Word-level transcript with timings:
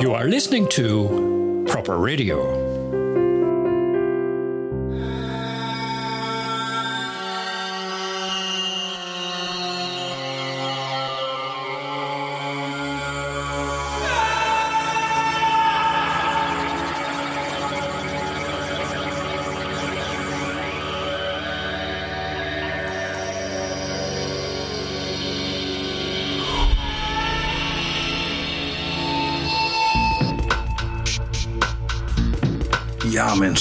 You 0.00 0.14
are 0.14 0.28
listening 0.28 0.68
to 0.68 1.64
Proper 1.68 1.98
Radio. 1.98 2.67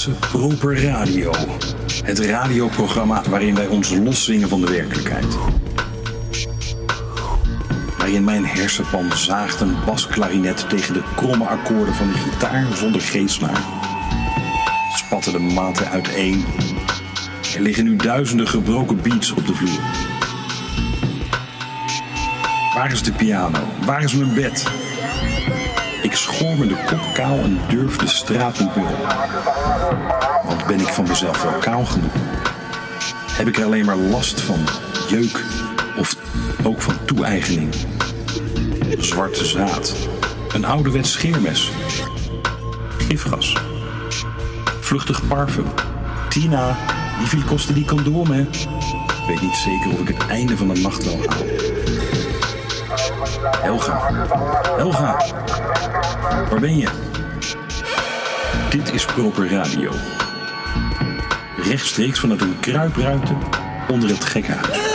Proper 0.05 0.83
Radio. 0.83 1.31
Het 2.03 2.19
radioprogramma 2.19 3.23
waarin 3.29 3.55
wij 3.55 3.67
ons 3.67 3.93
loszingen 3.93 4.49
van 4.49 4.61
de 4.61 4.71
werkelijkheid. 4.71 5.37
Waarin 7.97 8.23
mijn 8.23 8.45
hersenpan 8.45 9.11
zaagt 9.15 9.61
een 9.61 9.75
basklarinet 9.85 10.69
tegen 10.69 10.93
de 10.93 11.03
kromme 11.15 11.45
akkoorden 11.45 11.95
van 11.95 12.07
de 12.07 12.17
gitaar 12.17 12.65
zonder 12.75 13.01
geestsnaar. 13.01 13.61
Spatten 14.95 15.31
de 15.31 15.39
maten 15.39 15.89
uiteen. 15.89 16.45
Er 17.55 17.61
liggen 17.61 17.83
nu 17.83 17.95
duizenden 17.95 18.47
gebroken 18.47 19.01
beats 19.01 19.31
op 19.31 19.47
de 19.47 19.53
vloer. 19.53 19.81
Waar 22.73 22.91
is 22.91 23.03
de 23.03 23.11
piano? 23.11 23.59
Waar 23.85 24.03
is 24.03 24.13
mijn 24.13 24.33
bed? 24.33 24.86
Me 26.37 26.67
de 26.67 26.83
kop 26.85 27.13
kaal 27.13 27.37
en 27.37 27.59
durf 27.67 27.97
de 27.97 28.07
straat 28.07 28.59
niet 28.59 28.75
meer 28.75 28.85
op. 28.85 29.15
Want 30.43 30.65
ben 30.65 30.79
ik 30.79 30.87
van 30.87 31.07
mezelf 31.07 31.43
wel 31.43 31.59
kaal 31.59 31.85
genoeg? 31.85 32.11
Heb 33.31 33.47
ik 33.47 33.57
er 33.57 33.65
alleen 33.65 33.85
maar 33.85 33.95
last 33.95 34.41
van 34.41 34.59
jeuk 35.09 35.43
of 35.97 36.15
ook 36.63 36.81
van 36.81 36.93
toe-eigening? 37.05 37.73
Zwarte 38.97 39.45
zaad, 39.45 39.95
een 40.53 40.65
ouderwets 40.65 41.11
scheermes, 41.11 41.71
gifgas, 42.97 43.57
vluchtig 44.79 45.27
parfum. 45.27 45.67
Tina, 46.29 46.77
wieveel 47.17 47.43
kostte 47.45 47.73
die 47.73 47.85
condoom, 47.85 48.31
hè? 48.31 48.41
Ik 48.41 49.27
weet 49.27 49.41
niet 49.41 49.55
zeker 49.55 49.91
of 49.91 49.99
ik 49.99 50.07
het 50.07 50.27
einde 50.27 50.57
van 50.57 50.67
de 50.67 50.81
nacht 50.81 51.03
wel 51.03 51.17
haal. 51.27 51.45
Helga, 53.61 54.09
Helga, 54.77 55.17
waar 56.45 56.59
ben 56.59 56.77
je? 56.77 56.87
Dit 58.69 58.93
is 58.93 59.05
Proper 59.05 59.49
Radio. 59.49 59.91
Rechtstreeks 61.57 62.19
vanuit 62.19 62.41
een 62.41 62.59
kruipruimte 62.59 63.33
onder 63.87 64.09
het 64.09 64.25
gekhuis. 64.25 64.86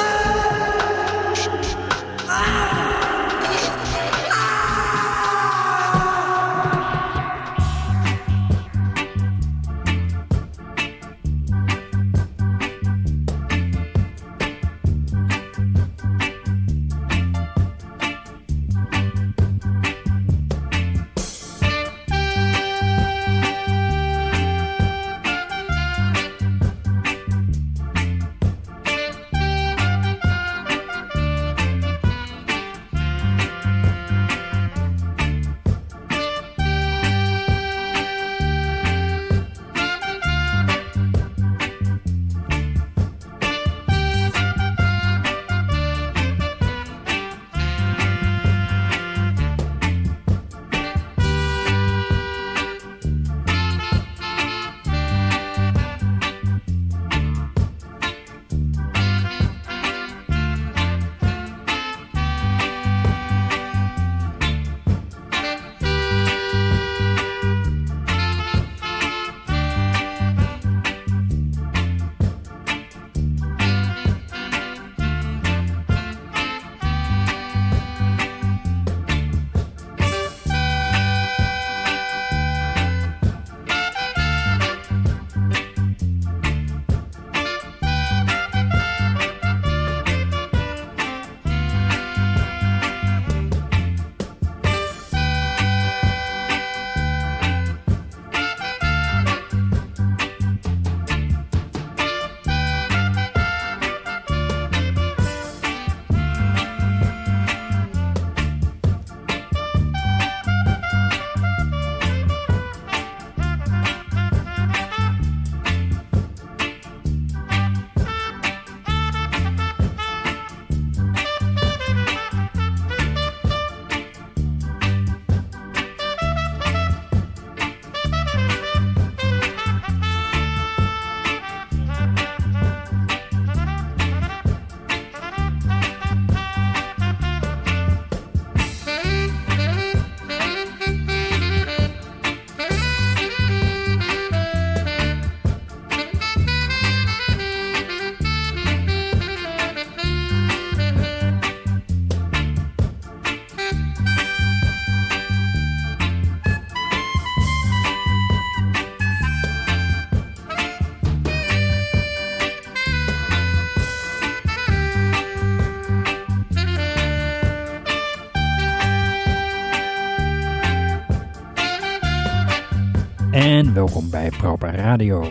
Bij 174.10 174.30
Proper 174.38 174.74
Radio. 174.74 175.28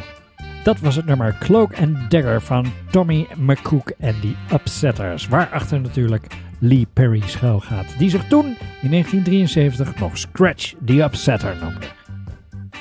Dat 0.64 0.80
was 0.80 0.96
het 0.96 1.06
nummer 1.06 1.38
Cloak 1.40 1.74
and 1.80 2.12
Dagger 2.12 2.42
van 2.42 2.66
Tommy 2.92 3.28
McCook 3.38 3.90
en 4.00 4.16
die 4.22 4.36
Upsetters. 4.54 5.28
Waarachter 5.28 5.82
natuurlijk 5.82 6.28
Lee 6.60 6.88
Perry 6.94 7.22
schuil 7.26 7.60
gaat. 7.60 7.98
Die 7.98 8.10
zich 8.10 8.28
toen 8.28 8.46
in 8.82 8.90
1973 8.90 10.00
nog 10.00 10.18
Scratch 10.18 10.74
the 10.86 11.02
Upsetter 11.02 11.56
noemde. 11.62 11.86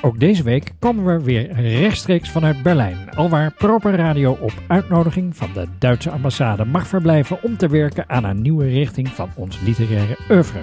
Ook 0.01 0.19
deze 0.19 0.43
week 0.43 0.71
komen 0.79 1.05
we 1.05 1.23
weer 1.23 1.51
rechtstreeks 1.61 2.29
vanuit 2.29 2.63
Berlijn, 2.63 3.09
alwaar 3.15 3.53
Proper 3.53 3.95
Radio 3.95 4.31
op 4.31 4.53
uitnodiging 4.67 5.37
van 5.37 5.49
de 5.53 5.67
Duitse 5.79 6.11
ambassade 6.11 6.65
mag 6.65 6.87
verblijven 6.87 7.43
om 7.43 7.57
te 7.57 7.67
werken 7.67 8.09
aan 8.09 8.23
een 8.23 8.41
nieuwe 8.41 8.67
richting 8.67 9.07
van 9.07 9.29
ons 9.35 9.61
literaire 9.61 10.17
oeuvre. 10.29 10.59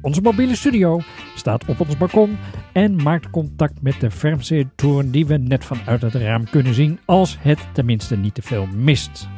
Onze 0.00 0.20
mobiele 0.20 0.56
studio 0.56 1.00
staat 1.46 1.64
op 1.64 1.80
ons 1.80 1.96
balkon 1.96 2.36
en 2.72 3.02
maakt 3.02 3.30
contact 3.30 3.82
met 3.82 4.00
de 4.00 4.10
Fernsehtoren 4.10 5.10
die 5.10 5.26
we 5.26 5.36
net 5.36 5.64
vanuit 5.64 6.02
het 6.02 6.14
raam 6.14 6.44
kunnen 6.50 6.74
zien 6.74 6.98
als 7.04 7.36
het 7.40 7.58
tenminste 7.72 8.16
niet 8.16 8.34
te 8.34 8.42
veel 8.42 8.66
mist. 8.66 9.28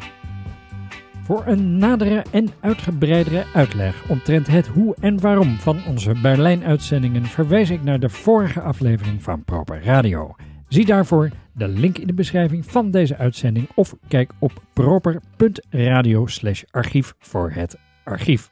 Voor 1.22 1.46
een 1.46 1.78
nadere 1.78 2.24
en 2.30 2.48
uitgebreidere 2.60 3.44
uitleg 3.54 4.08
omtrent 4.08 4.46
het 4.46 4.66
hoe 4.66 4.96
en 5.00 5.20
waarom 5.20 5.56
van 5.56 5.84
onze 5.86 6.14
Berlijn-uitzendingen 6.22 7.24
verwijs 7.24 7.70
ik 7.70 7.82
naar 7.82 8.00
de 8.00 8.08
vorige 8.08 8.60
aflevering 8.60 9.22
van 9.22 9.44
Proper 9.44 9.82
Radio. 9.84 10.34
Zie 10.68 10.84
daarvoor 10.84 11.30
de 11.52 11.68
link 11.68 11.98
in 11.98 12.06
de 12.06 12.14
beschrijving 12.14 12.66
van 12.66 12.90
deze 12.90 13.16
uitzending 13.16 13.68
of 13.74 13.96
kijk 14.06 14.32
op 14.38 14.62
proper.radio 14.72 16.26
archief 16.70 17.14
voor 17.18 17.50
het 17.50 17.78
archief. 18.04 18.50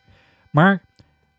Maar 0.51 0.83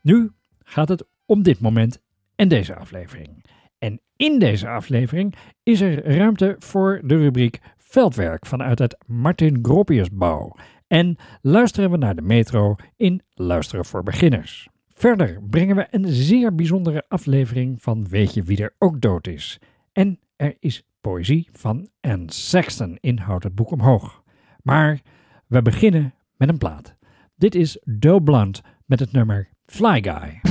nu 0.01 0.31
gaat 0.63 0.89
het 0.89 1.05
om 1.25 1.43
dit 1.43 1.59
moment 1.59 2.05
en 2.37 2.47
deze 2.47 2.75
aflevering. 2.75 3.45
En 3.77 4.01
in 4.15 4.39
deze 4.39 4.67
aflevering 4.67 5.35
is 5.63 5.81
er 5.81 6.17
ruimte 6.17 6.55
voor 6.59 7.01
de 7.03 7.17
rubriek 7.17 7.59
Veldwerk 7.77 8.45
vanuit 8.45 8.79
het 8.79 8.97
Martin 9.05 9.59
Gropiusbouw. 9.61 10.55
En 10.87 11.15
luisteren 11.41 11.91
we 11.91 11.97
naar 11.97 12.15
de 12.15 12.21
metro 12.21 12.75
in 12.95 13.21
Luisteren 13.33 13.85
voor 13.85 14.03
Beginners. 14.03 14.67
Verder 14.93 15.41
brengen 15.49 15.75
we 15.75 15.87
een 15.91 16.07
zeer 16.07 16.55
bijzondere 16.55 17.05
aflevering 17.07 17.81
van 17.81 18.07
Weet 18.07 18.33
je 18.33 18.43
wie 18.43 18.61
er 18.61 18.73
ook 18.77 19.01
dood 19.01 19.27
is. 19.27 19.59
En 19.91 20.19
er 20.35 20.55
is 20.59 20.83
poëzie 21.01 21.49
van 21.51 21.87
Anne 22.01 22.31
Sexton 22.31 22.97
in 22.99 23.17
Houd 23.17 23.43
het 23.43 23.55
boek 23.55 23.71
omhoog. 23.71 24.23
Maar 24.61 24.99
we 25.47 25.61
beginnen 25.61 26.13
met 26.37 26.49
een 26.49 26.57
plaat. 26.57 26.95
Dit 27.35 27.55
is 27.55 27.81
Doe 27.83 28.23
Blunt 28.23 28.61
met 28.85 28.99
het 28.99 29.11
nummer 29.11 29.49
Fly 29.65 30.03
Guy. 30.03 30.41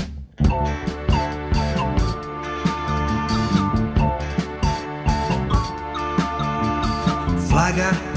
Fly 7.56 7.72
Guy 7.72 8.15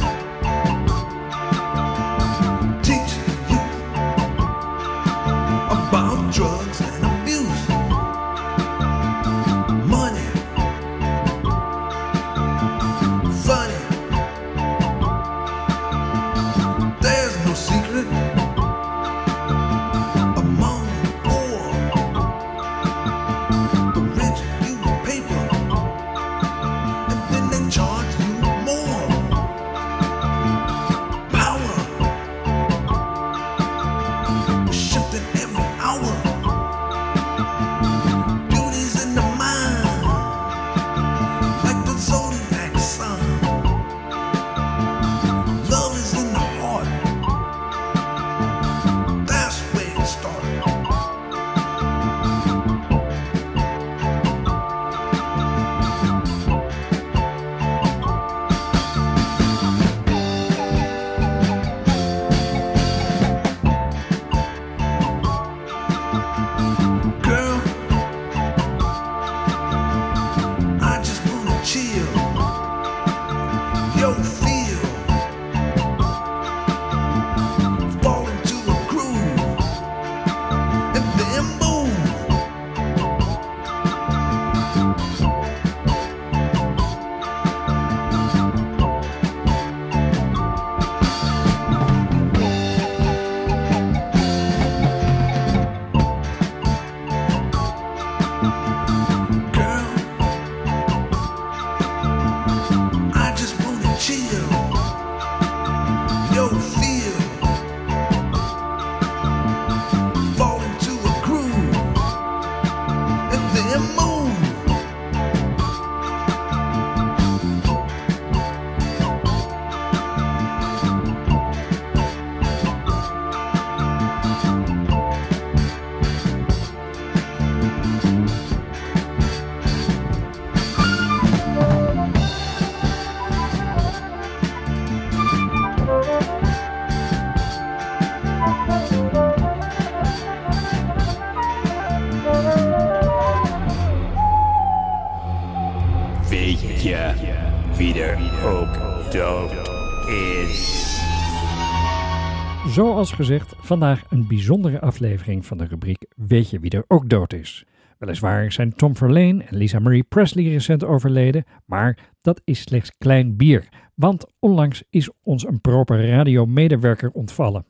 Zoals 152.70 153.12
gezegd, 153.12 153.54
vandaag 153.58 154.04
een 154.10 154.28
bijzondere 154.28 154.82
aflevering 154.82 155.46
van 155.46 155.58
de 155.58 155.66
rubriek 155.66 156.06
Weet 156.16 156.50
je 156.50 156.60
wie 156.60 156.72
er 156.72 156.84
ook 156.88 157.10
dood 157.10 157.34
is? 157.34 157.66
Weliswaar 157.98 158.52
zijn 158.52 158.74
Tom 158.74 158.96
Verlaine 158.96 159.44
en 159.44 159.58
Lisa 159.58 159.80
Marie 159.80 160.04
Presley 160.04 160.44
recent 160.44 160.84
overleden, 160.84 161.44
maar 161.66 161.98
dat 162.22 162.42
is 162.44 162.62
slechts 162.62 162.92
klein 162.98 163.38
bier, 163.38 163.70
want 163.96 164.26
onlangs 164.40 164.84
is 164.90 165.10
ons 165.24 165.48
een 165.48 165.62
proper 165.62 166.10
radiomedewerker 166.10 167.12
ontvallen. 167.12 167.66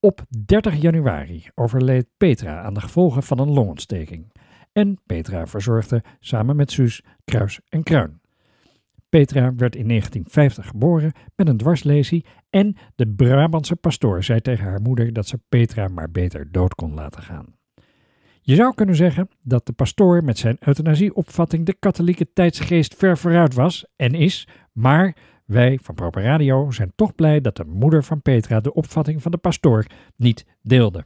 Op 0.00 0.24
30 0.44 0.76
januari 0.80 1.48
overleed 1.54 2.06
Petra 2.16 2.62
aan 2.62 2.74
de 2.74 2.80
gevolgen 2.80 3.22
van 3.22 3.38
een 3.38 3.52
longontsteking. 3.52 4.32
En 4.72 5.00
Petra 5.06 5.46
verzorgde 5.46 6.02
samen 6.20 6.56
met 6.56 6.70
Suus 6.70 7.02
Kruis 7.24 7.60
en 7.68 7.82
Kruin. 7.82 8.21
Petra 9.18 9.54
werd 9.54 9.76
in 9.76 9.88
1950 9.88 10.66
geboren 10.66 11.12
met 11.36 11.48
een 11.48 11.56
dwarslesie 11.56 12.24
en 12.50 12.76
de 12.94 13.08
Brabantse 13.08 13.76
pastoor 13.76 14.22
zei 14.22 14.40
tegen 14.40 14.64
haar 14.64 14.80
moeder 14.80 15.12
dat 15.12 15.26
ze 15.26 15.40
Petra 15.48 15.88
maar 15.88 16.10
beter 16.10 16.52
dood 16.52 16.74
kon 16.74 16.94
laten 16.94 17.22
gaan. 17.22 17.54
Je 18.40 18.54
zou 18.54 18.74
kunnen 18.74 18.96
zeggen 18.96 19.28
dat 19.42 19.66
de 19.66 19.72
pastoor 19.72 20.24
met 20.24 20.38
zijn 20.38 20.56
euthanasieopvatting 20.60 21.66
de 21.66 21.74
katholieke 21.78 22.32
tijdsgeest 22.32 22.94
ver 22.94 23.18
vooruit 23.18 23.54
was 23.54 23.86
en 23.96 24.14
is, 24.14 24.48
maar 24.72 25.16
wij 25.44 25.78
van 25.82 25.94
Proper 25.94 26.22
Radio 26.22 26.70
zijn 26.70 26.92
toch 26.94 27.14
blij 27.14 27.40
dat 27.40 27.56
de 27.56 27.64
moeder 27.64 28.04
van 28.04 28.22
Petra 28.22 28.60
de 28.60 28.74
opvatting 28.74 29.22
van 29.22 29.30
de 29.30 29.38
pastoor 29.38 29.86
niet 30.16 30.46
deelde. 30.62 31.04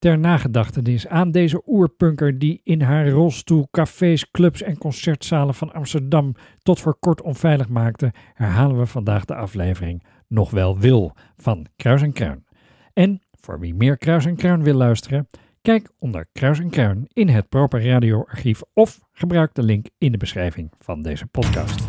Ter 0.00 0.18
nagedachtenis 0.18 1.06
aan 1.06 1.30
deze 1.30 1.62
oerpunker 1.66 2.38
die 2.38 2.60
in 2.64 2.80
haar 2.80 3.08
rolstoel 3.08 3.68
cafés, 3.70 4.30
clubs 4.30 4.62
en 4.62 4.78
concertzalen 4.78 5.54
van 5.54 5.72
Amsterdam 5.72 6.34
tot 6.62 6.80
voor 6.80 6.96
kort 7.00 7.22
onveilig 7.22 7.68
maakte, 7.68 8.12
herhalen 8.34 8.78
we 8.78 8.86
vandaag 8.86 9.24
de 9.24 9.34
aflevering 9.34 10.02
Nog 10.28 10.50
wel 10.50 10.78
wil 10.78 11.16
van 11.36 11.66
Kruis 11.76 12.02
en 12.02 12.12
Kruin. 12.12 12.44
En 12.92 13.22
voor 13.40 13.58
wie 13.60 13.74
meer 13.74 13.98
Kruis 13.98 14.26
en 14.26 14.36
Kruin 14.36 14.62
wil 14.62 14.74
luisteren, 14.74 15.28
kijk 15.62 15.90
onder 15.98 16.26
Kruis 16.32 16.58
en 16.58 16.70
Kruin 16.70 17.04
in 17.12 17.28
het 17.28 17.48
Proper 17.48 17.84
Radio 17.84 18.24
Archief 18.28 18.60
of 18.74 19.00
gebruik 19.12 19.54
de 19.54 19.62
link 19.62 19.86
in 19.98 20.12
de 20.12 20.18
beschrijving 20.18 20.72
van 20.78 21.02
deze 21.02 21.26
podcast. 21.26 21.86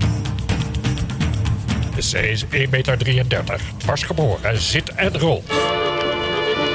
C 1.95 2.13
is 2.13 2.45
1,33 2.45 2.49
meter, 2.69 3.73
dwars 3.77 4.03
geboren, 4.03 4.57
zit 4.57 4.89
en 4.95 5.17
rolt. 5.17 5.80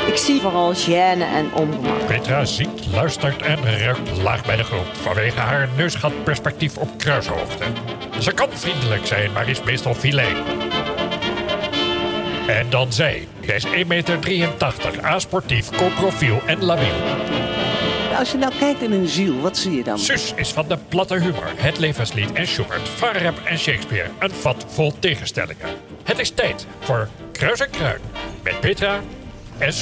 Ik 0.06 0.16
zie 0.16 0.40
vooral 0.40 0.75
gêne 0.75 1.25
en 1.25 1.54
ongemak. 1.54 2.06
Petra 2.06 2.44
ziet, 2.44 2.86
luistert 2.92 3.42
en 3.42 3.78
ruikt 3.78 4.16
laag 4.22 4.44
bij 4.44 4.56
de 4.56 4.62
grond 4.62 4.86
vanwege 4.92 5.40
haar 5.40 5.68
neusgatperspectief 5.76 6.76
op 6.76 6.98
kruishoogte. 6.98 7.64
Ze 8.18 8.32
kan 8.32 8.48
vriendelijk 8.52 9.06
zijn, 9.06 9.32
maar 9.32 9.48
is 9.48 9.62
meestal 9.62 9.94
filet. 9.94 10.36
En 12.46 12.70
dan 12.70 12.92
zij. 12.92 13.28
Zij 13.40 13.56
is 13.56 13.66
1,83 13.66 13.86
meter, 13.86 14.18
asportief, 15.02 15.70
koprofiel 15.70 16.40
en 16.46 16.64
labiel. 16.64 16.94
Als 18.18 18.30
je 18.30 18.38
nou 18.38 18.52
kijkt 18.58 18.82
in 18.82 18.90
hun 18.90 19.08
ziel, 19.08 19.40
wat 19.40 19.56
zie 19.56 19.72
je 19.76 19.84
dan? 19.84 19.98
Sus 19.98 20.32
is 20.36 20.52
van 20.52 20.68
de 20.68 20.78
platte 20.88 21.14
humor, 21.14 21.50
het 21.56 21.78
levenslied 21.78 22.32
en 22.32 22.46
Schubert, 22.46 22.88
Farrep 22.88 23.40
en 23.44 23.58
Shakespeare. 23.58 24.08
Een 24.18 24.30
vat 24.30 24.64
vol 24.68 24.92
tegenstellingen. 24.98 25.68
Het 26.04 26.18
is 26.18 26.30
tijd 26.30 26.66
voor 26.80 27.08
Kruis 27.32 27.60
en 27.60 27.70
Kruin 27.70 28.00
met 28.42 28.60
Petra 28.60 29.00
en. 29.58 29.75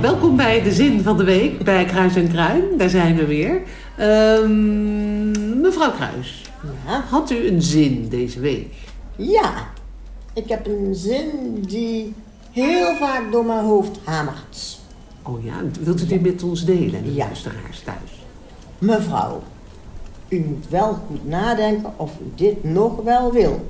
Welkom 0.00 0.36
bij 0.36 0.62
de 0.62 0.72
Zin 0.72 1.02
van 1.02 1.16
de 1.16 1.24
Week 1.24 1.64
bij 1.64 1.84
Kruis 1.84 2.16
en 2.16 2.28
Kruin. 2.28 2.62
Daar 2.78 2.88
zijn 2.88 3.16
we 3.16 3.26
weer. 3.26 3.62
Ehm, 3.96 5.60
mevrouw 5.60 5.90
Kruis, 5.90 6.42
Ja. 6.86 7.04
had 7.10 7.30
u 7.30 7.46
een 7.48 7.62
zin 7.62 8.08
deze 8.08 8.40
week? 8.40 8.72
Ja, 9.16 9.52
ik 10.32 10.48
heb 10.48 10.66
een 10.66 10.94
zin 10.94 11.30
die 11.68 12.14
heel 12.50 12.96
vaak 12.96 13.32
door 13.32 13.44
mijn 13.44 13.64
hoofd 13.64 13.98
hamert. 14.04 14.78
Oh 15.22 15.44
ja, 15.44 15.54
wilt 15.80 16.02
u 16.02 16.06
dit 16.06 16.22
met 16.22 16.42
ons 16.42 16.64
delen, 16.64 17.02
de 17.04 17.14
Ja. 17.14 17.24
luisteraars 17.24 17.80
thuis? 17.84 18.24
Mevrouw, 18.78 19.42
u 20.28 20.44
moet 20.48 20.68
wel 20.68 20.92
goed 21.06 21.28
nadenken 21.28 21.92
of 21.96 22.10
u 22.20 22.32
dit 22.34 22.64
nog 22.64 23.02
wel 23.02 23.32
wil. 23.32 23.66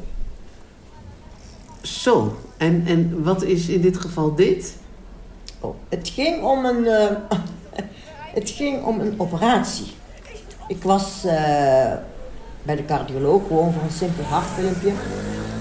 Zo, 1.83 2.37
en, 2.57 2.83
en 2.87 3.23
wat 3.23 3.43
is 3.43 3.69
in 3.69 3.81
dit 3.81 3.97
geval 3.97 4.35
dit? 4.35 4.77
Oh, 5.61 5.75
het 5.89 6.09
ging 6.09 6.43
om 6.43 6.65
een, 6.65 6.87
eh, 6.87 7.17
het 8.39 8.51
ging 8.51 8.85
om 8.85 9.01
een 9.01 9.15
operatie. 9.17 9.87
Ik 10.69 10.83
was 10.83 11.25
eh, 11.25 11.93
bij 12.63 12.77
de 12.77 12.85
cardioloog 12.87 13.47
gewoon 13.47 13.73
voor 13.73 13.83
een 13.83 13.91
simpel 13.91 14.25
hartfilmpje. 14.25 14.93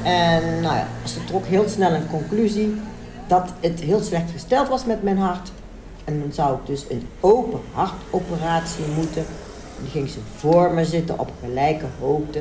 En 0.04 0.62
nou 0.62 0.76
ja, 0.76 0.88
ze 1.04 1.24
trok 1.24 1.46
heel 1.46 1.70
snel 1.70 1.94
een 1.94 2.08
conclusie 2.08 2.76
dat 3.28 3.54
het 3.60 3.80
heel 3.80 4.00
slecht 4.00 4.32
gesteld 4.32 4.68
was 4.68 4.86
met 4.86 5.04
mijn 5.04 5.18
hart. 5.18 5.52
En 6.04 6.20
dan 6.20 6.34
zou 6.34 6.56
ik 6.56 6.66
dus 6.66 6.86
een 6.90 7.08
open 7.20 7.60
hartoperatie 7.72 8.86
moeten. 8.96 9.26
Dan 9.80 9.90
ging 9.92 10.10
ze 10.10 10.20
voor 10.36 10.74
me 10.74 10.86
zitten 10.86 11.20
op 11.20 11.32
gelijke 11.44 11.86
hoogte. 12.00 12.40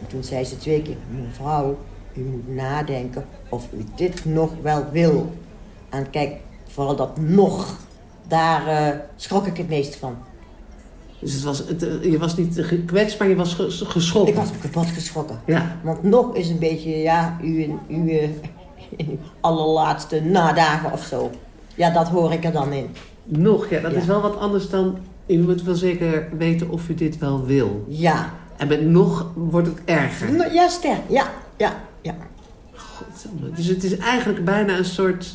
En 0.00 0.06
toen 0.06 0.24
zei 0.24 0.44
ze 0.44 0.56
twee 0.56 0.82
keer, 0.82 0.96
mevrouw, 1.26 1.78
u 2.14 2.20
moet 2.20 2.54
nadenken 2.56 3.24
of 3.48 3.66
u 3.78 3.84
dit 3.96 4.24
nog 4.24 4.50
wel 4.62 4.84
wil. 4.92 5.32
En 5.88 6.10
kijk, 6.10 6.34
vooral 6.68 6.96
dat 6.96 7.18
nog, 7.20 7.76
daar 8.28 8.66
eh, 8.66 8.98
schrok 9.16 9.46
ik 9.46 9.56
het 9.56 9.68
meest 9.68 9.96
van. 9.96 10.14
Dus 11.18 11.32
het 11.32 11.42
was, 11.42 11.58
het, 11.58 11.82
eh, 11.82 12.04
je 12.10 12.18
was 12.18 12.36
niet 12.36 12.56
gekwetst, 12.60 13.18
maar 13.18 13.28
je 13.28 13.36
was 13.36 13.54
ge- 13.54 13.70
geschrokken. 13.70 14.32
Ik 14.32 14.38
was 14.38 14.48
kapot 14.60 14.86
geschrokken. 14.86 15.40
Ja, 15.46 15.76
Want 15.82 16.02
nog 16.02 16.34
is 16.34 16.48
een 16.48 16.58
beetje, 16.58 16.90
ja, 16.98 17.36
uw, 17.42 17.78
uw, 17.88 18.06
uw 18.98 19.18
allerlaatste 19.40 20.20
nadagen 20.22 20.92
of 20.92 21.02
zo. 21.04 21.30
Ja, 21.74 21.90
dat 21.90 22.08
hoor 22.08 22.32
ik 22.32 22.44
er 22.44 22.52
dan 22.52 22.72
in. 22.72 22.86
nog, 23.24 23.68
ja, 23.70 23.80
dat 23.80 23.92
Ja. 23.92 23.98
is 23.98 24.06
wel 24.06 24.20
wat 24.20 24.36
anders 24.38 24.68
dan... 24.70 24.98
U 25.26 25.38
moet 25.38 25.62
wel 25.62 25.74
zeker 25.74 26.28
weten 26.38 26.70
of 26.70 26.88
u 26.88 26.94
dit 26.94 27.18
wel 27.18 27.44
wil. 27.44 27.84
Ja. 27.88 28.30
En 28.56 28.68
met 28.68 28.82
nog 28.86 29.30
wordt 29.34 29.66
het 29.68 29.78
erger. 29.84 30.32
Nou, 30.32 30.52
Ja, 30.52 30.68
ster. 30.68 30.96
Ja, 31.08 31.30
ja, 31.56 31.72
ja. 32.02 32.14
Godsamme. 32.72 33.50
Dus 33.50 33.66
het 33.66 33.84
is 33.84 33.96
eigenlijk 33.96 34.44
bijna 34.44 34.76
een 34.76 34.84
soort 34.84 35.34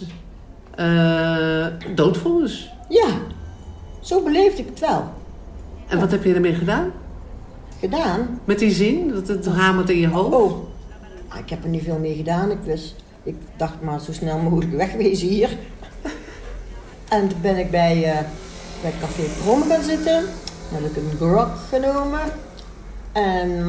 eh 0.76 1.68
doodvonnis. 1.96 2.72
Ja. 2.90 3.08
Zo 4.02 4.24
beleefde 4.24 4.62
ik 4.62 4.70
het 4.70 4.80
wel. 4.80 5.10
En 5.88 6.00
wat 6.00 6.12
heb 6.12 6.24
je 6.24 6.34
ermee 6.34 6.56
gedaan? 6.56 6.92
Gedaan. 7.80 8.40
Met 8.46 8.60
die 8.60 8.72
zin? 8.72 9.10
Dat 9.10 9.28
het 9.28 9.46
hamert 9.46 9.90
in 9.90 10.00
je 10.00 10.08
hoofd? 10.08 10.34
Oh. 10.34 10.64
Nou, 11.30 11.42
ik 11.44 11.50
heb 11.50 11.64
er 11.64 11.70
niet 11.70 11.84
veel 11.84 12.00
mee 12.00 12.16
gedaan. 12.16 12.52
Ik, 12.52 12.58
wist, 12.64 12.96
ik 13.24 13.36
dacht 13.58 13.82
maar 13.82 14.00
zo 14.00 14.14
snel 14.14 14.38
mogelijk 14.38 14.72
wegwezen 14.72 15.28
hier. 15.28 15.50
En 17.10 17.28
toen 17.28 17.42
ben 17.42 17.58
ik 17.58 17.72
bij, 17.72 18.04
eh, 18.04 18.20
bij 18.82 18.94
Café 19.00 19.24
Krom 19.42 19.64
gaan 19.64 19.84
zitten. 19.84 20.24
Dan 20.72 20.84
heb 20.84 20.92
ik 20.92 20.98
een 20.98 21.18
grog 21.18 21.70
genomen. 21.70 22.22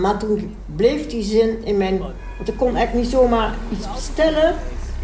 Maar 0.01 0.17
toen 0.19 0.57
bleef 0.77 1.07
die 1.07 1.23
zin 1.23 1.65
in 1.65 1.77
mijn... 1.77 1.99
Want 2.37 2.49
ik 2.49 2.57
kon 2.57 2.77
eigenlijk 2.77 2.95
niet 2.95 3.15
zomaar 3.15 3.55
iets 3.71 3.93
bestellen. 3.93 4.55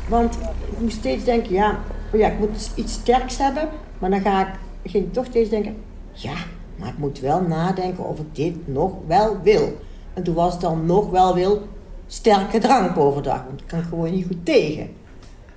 Want 0.08 0.34
ik 0.70 0.78
moest 0.78 0.96
steeds 0.96 1.25
denken, 1.25 1.52
ja, 1.52 1.78
oh 2.12 2.20
ja 2.20 2.28
ik 2.28 2.38
moet 2.38 2.70
iets 2.75 2.92
sterks 2.92 3.38
hebben. 3.38 3.68
Maar 3.99 4.11
dan 4.11 4.20
ga 4.20 4.40
ik, 4.40 4.54
ging 4.90 5.04
ik 5.04 5.12
toch 5.12 5.25
steeds 5.25 5.50
denken, 5.50 5.76
ja, 6.12 6.34
maar 6.76 6.88
ik 6.88 6.99
moet 6.99 7.20
wel 7.20 7.40
nadenken 7.40 8.08
of 8.08 8.18
ik 8.18 8.34
dit 8.34 8.68
nog 8.68 8.92
wel 9.06 9.38
wil. 9.42 9.76
En 10.14 10.22
toen 10.22 10.34
was 10.34 10.52
het 10.52 10.61
dan 10.61 10.87
nog 10.87 11.11
wel 11.11 11.34
wil, 11.34 11.62
sterke 12.06 12.58
drank 12.58 12.96
overdag. 12.96 13.44
Want 13.46 13.61
ik 13.61 13.66
kan 13.66 13.82
gewoon 13.82 14.11
niet 14.11 14.26
goed 14.26 14.44
tegen. 14.44 14.90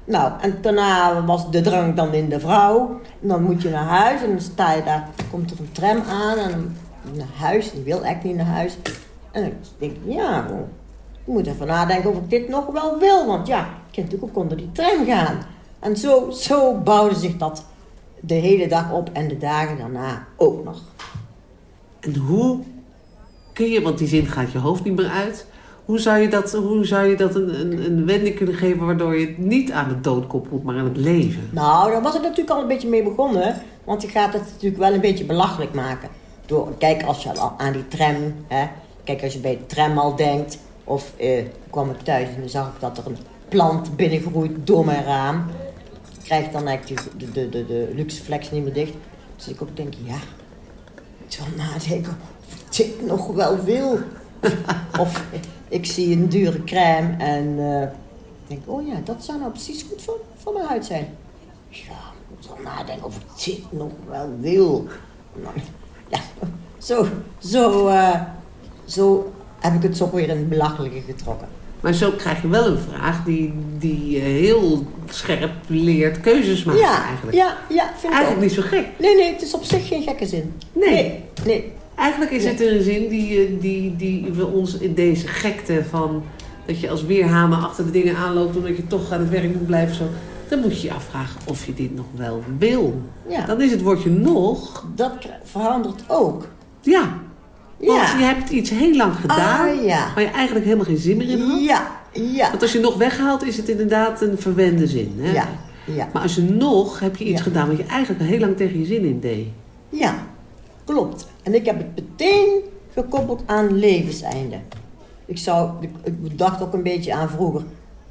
Nou, 0.06 0.32
en 0.42 0.58
daarna 0.62 1.26
was 1.26 1.52
de 1.52 1.62
drank 1.62 1.96
dan 1.96 2.14
in 2.14 2.30
de 2.30 2.40
vrouw. 2.40 3.00
En 3.22 3.28
dan 3.28 3.44
moet 3.44 3.62
je 3.62 3.70
naar 3.70 3.88
huis 3.88 4.22
en 4.22 4.30
dan 4.30 4.42
sta 4.42 4.74
je 4.74 4.84
daar, 4.84 5.08
komt 5.32 5.52
er 5.52 5.60
een 5.60 5.72
tram 5.72 6.02
aan 6.02 6.38
en 6.38 6.78
naar 7.14 7.28
huis. 7.38 7.72
Die 7.72 7.84
wil 7.84 8.04
eigenlijk 8.04 8.24
niet 8.24 8.46
naar 8.46 8.56
huis. 8.56 8.78
En 9.32 9.42
dan 9.42 9.52
denk 9.78 9.92
ik, 9.92 10.14
ja, 10.14 10.48
ik 11.12 11.34
moet 11.34 11.48
even 11.48 11.68
nadenken 11.68 12.10
of 12.10 12.18
ik 12.18 12.30
dit 12.30 12.50
nog 12.50 12.66
wel 12.66 13.00
wil. 13.00 13.28
Want 13.28 13.48
ja, 13.48 13.60
ik 13.60 13.94
kan 13.94 14.04
natuurlijk 14.04 14.32
ook 14.32 14.44
onder 14.44 14.58
die 14.58 14.72
tram 14.72 15.06
gaan. 15.06 15.38
En 15.80 15.98
zo, 15.98 16.32
zo 16.32 16.74
bouwde 16.74 17.16
zich 17.16 17.38
dat 17.38 17.66
de 18.20 18.34
hele 18.34 18.68
dag 18.68 18.92
op 18.92 19.10
en 19.14 19.28
de 19.28 19.38
dagen 19.38 19.78
daarna 19.78 20.28
ook 20.36 20.64
nog. 20.64 20.82
En 22.00 22.16
hoe 22.16 22.60
kun 23.54 23.70
je, 23.70 23.82
want 23.82 23.98
die 23.98 24.08
zin 24.08 24.26
gaat 24.26 24.52
je 24.52 24.58
hoofd 24.58 24.84
niet 24.84 24.96
meer 24.96 25.10
uit. 25.10 25.46
Hoe 25.86 26.00
zou 26.00 26.20
je 26.20 26.28
dat, 26.28 26.54
hoe 26.54 26.86
zou 26.86 27.08
je 27.08 27.16
dat 27.16 27.36
een, 27.36 27.60
een, 27.60 27.86
een 27.86 28.06
wending 28.06 28.36
kunnen 28.36 28.56
geven 28.56 28.86
waardoor 28.86 29.16
je 29.20 29.28
het 29.28 29.38
niet 29.38 29.72
aan 29.72 29.90
de 29.90 30.02
dood 30.02 30.28
koppelt, 30.28 30.64
maar 30.64 30.78
aan 30.78 30.86
het 30.86 30.98
leven? 30.98 31.50
Nou, 31.52 31.92
daar 31.92 32.02
was 32.02 32.16
ik 32.16 32.22
natuurlijk 32.22 32.50
al 32.50 32.62
een 32.62 32.68
beetje 32.68 32.90
mee 32.90 33.04
begonnen. 33.04 33.62
Want 33.84 34.02
je 34.02 34.08
gaat 34.08 34.34
het 34.34 34.42
natuurlijk 34.42 34.82
wel 34.82 34.94
een 34.94 35.02
beetje 35.02 35.26
belachelijk 35.26 35.74
maken. 35.74 36.10
Door, 36.46 36.78
kijk, 36.78 37.04
als 37.04 37.24
je 37.24 37.40
al 37.40 37.54
aan 37.58 37.74
die 37.74 37.88
tram, 37.88 38.36
hè, 38.48 38.68
kijk, 39.04 39.24
als 39.24 39.34
je 39.34 39.40
bij 39.40 39.58
de 39.58 39.66
tram 39.66 39.98
al 39.98 40.16
denkt. 40.16 40.58
Of 40.84 41.14
eh, 41.18 41.46
kwam 41.70 41.90
ik 41.90 42.00
thuis 42.00 42.28
en 42.36 42.50
zag 42.50 42.68
ik 42.68 42.80
dat 42.80 42.98
er 42.98 43.06
een 43.06 43.18
plant 43.50 43.96
binnengroeit 43.96 44.52
door 44.68 44.86
mijn 44.86 45.04
raam. 45.04 45.46
Krijg 46.24 46.52
dan 46.52 46.68
eigenlijk 46.68 47.20
de, 47.20 47.32
de, 47.32 47.50
de, 47.50 47.66
de 47.66 47.92
luxe 47.96 48.24
flex 48.24 48.52
niet 48.52 48.64
meer 48.64 48.74
dicht. 48.74 48.94
Dus 49.36 49.48
ik 49.48 49.62
ook 49.62 49.76
denk, 49.76 49.94
ja, 50.04 50.18
ik 51.28 51.38
wel 51.38 51.66
nadenken 51.66 52.18
of 52.48 52.56
ik 52.56 52.76
dit 52.78 53.06
nog 53.06 53.28
wel 53.28 53.64
wil. 53.64 54.00
of 55.00 55.24
ik 55.68 55.86
zie 55.86 56.16
een 56.16 56.30
dure 56.30 56.64
crème 56.64 57.16
en 57.18 57.60
ik 58.48 58.48
denk, 58.48 58.62
oh 58.66 58.88
ja, 58.88 58.96
dat 59.04 59.24
zou 59.24 59.40
nou 59.40 59.52
precies 59.52 59.84
goed 59.84 60.02
voor, 60.02 60.20
voor 60.36 60.54
mijn 60.54 60.66
huid 60.66 60.86
zijn. 60.86 61.08
Ja, 61.70 62.14
ik 62.40 62.48
wel 62.48 62.74
nadenken 62.74 63.06
of 63.06 63.16
ik 63.16 63.44
dit 63.46 63.72
nog 63.72 63.92
wel 64.10 64.30
wil. 64.40 64.88
Nou, 65.34 65.54
ja, 66.08 66.20
zo, 66.78 67.06
zo, 67.38 67.88
eh, 67.88 68.22
zo 68.86 69.34
heb 69.60 69.74
ik 69.74 69.82
het 69.84 69.98
zo 69.98 70.10
weer 70.14 70.30
in 70.30 70.38
het 70.38 70.50
belachelijke 70.50 71.02
getrokken. 71.08 71.48
Maar 71.82 71.94
zo 71.94 72.12
krijg 72.12 72.42
je 72.42 72.48
wel 72.48 72.66
een 72.68 72.78
vraag 72.78 73.24
die, 73.24 73.54
die 73.78 74.10
je 74.10 74.20
heel 74.20 74.86
scherp 75.10 75.52
leert 75.68 76.20
keuzes 76.22 76.64
maken 76.64 76.82
Ja, 76.82 77.04
eigenlijk. 77.06 77.38
ja, 77.38 77.58
ja, 77.70 77.84
vind 77.98 78.14
ik 78.14 78.20
Eigenlijk 78.20 78.36
ook. 78.36 78.42
niet 78.42 78.52
zo 78.52 78.62
gek. 78.62 78.86
Nee, 79.00 79.16
nee, 79.16 79.32
het 79.34 79.42
is 79.42 79.54
op 79.54 79.64
zich 79.64 79.88
geen 79.88 80.02
gekke 80.04 80.26
zin. 80.26 80.54
Nee. 80.74 80.94
Nee, 80.94 81.24
nee. 81.46 81.72
Eigenlijk 81.96 82.32
is 82.32 82.44
Ja. 82.44 82.50
het 82.50 82.62
een 82.62 82.82
zin 82.82 83.08
die, 83.08 83.46
eh, 83.46 83.62
die, 83.62 83.96
die 83.96 84.26
we 84.34 84.46
ons 84.46 84.78
in 84.78 84.94
deze 84.94 85.28
gekte 85.28 85.84
van... 85.90 86.24
dat 86.66 86.80
je 86.80 86.90
als 86.90 87.04
weerhamer 87.06 87.58
achter 87.58 87.86
de 87.86 87.92
dingen 87.92 88.16
aanloopt... 88.16 88.56
omdat 88.56 88.76
je 88.78 88.88
toch 88.88 89.12
aan 89.12 89.20
het 89.20 89.30
werk 89.30 89.54
moet 89.54 89.66
blijven 89.66 89.96
zo... 89.96 90.04
dan 90.50 90.60
moet 90.60 90.82
je 90.82 90.88
je 90.88 90.94
afvragen 90.94 91.42
of 91.48 91.66
je 91.66 91.74
dit 91.74 91.96
nog 91.96 92.06
wel 92.16 92.44
wil. 92.58 93.02
Ja, 93.28 93.46
Dan 93.46 93.62
is 93.62 93.72
het 93.72 93.82
woordje 93.82 94.10
nog... 94.10 94.86
dat 94.96 95.12
verandert 95.44 96.04
ook. 96.08 96.48
Ja, 96.82 97.14
want 97.78 98.00
Ja. 98.10 98.18
je 98.18 98.24
hebt 98.24 98.50
iets 98.50 98.70
heel 98.70 98.96
lang 98.96 99.16
gedaan... 99.16 99.70
Ah, 99.70 99.84
ja. 99.86 100.12
waar 100.14 100.24
je 100.24 100.30
eigenlijk 100.30 100.66
helemaal 100.66 100.86
geen 100.86 100.98
zin 100.98 101.18
meer 101.18 101.30
in 101.30 101.42
had. 101.42 101.62
Ja, 101.64 101.92
ja, 102.14 102.50
Want 102.50 102.62
als 102.62 102.72
je 102.72 102.80
nog 102.80 102.98
weghaalt, 102.98 103.44
is 103.44 103.58
het 103.58 103.70
inderdaad 103.70 104.22
een 104.22 104.38
verwende 104.38 104.88
zin. 104.88 105.16
Hè? 105.18 105.32
ja, 105.32 105.48
ja. 105.86 106.10
Maar 106.14 106.22
als 106.22 106.36
je 106.36 106.42
nog, 106.42 107.00
heb 107.00 107.16
je 107.16 107.26
iets 107.26 107.42
gedaan 107.42 107.68
wat 107.68 107.78
je 107.78 107.84
eigenlijk 107.86 108.22
al 108.22 108.28
heel 108.28 108.40
lang 108.40 108.58
tegen 108.58 108.80
je 108.80 108.86
zin 108.86 109.04
in 109.06 109.20
deed. 109.20 109.48
Ja, 109.90 110.16
klopt. 110.86 111.28
En 111.44 111.54
ik 111.54 111.66
heb 111.66 111.78
het 111.78 111.88
meteen 111.96 112.48
gekoppeld 112.94 113.44
aan 113.46 113.78
levenseinde. 113.80 114.56
Ik, 115.26 115.38
zou, 115.38 115.70
ik, 115.82 115.90
ik 116.04 116.38
dacht 116.38 116.62
ook 116.62 116.74
een 116.74 116.84
beetje 116.84 117.14
aan 117.14 117.30
vroeger. 117.30 117.62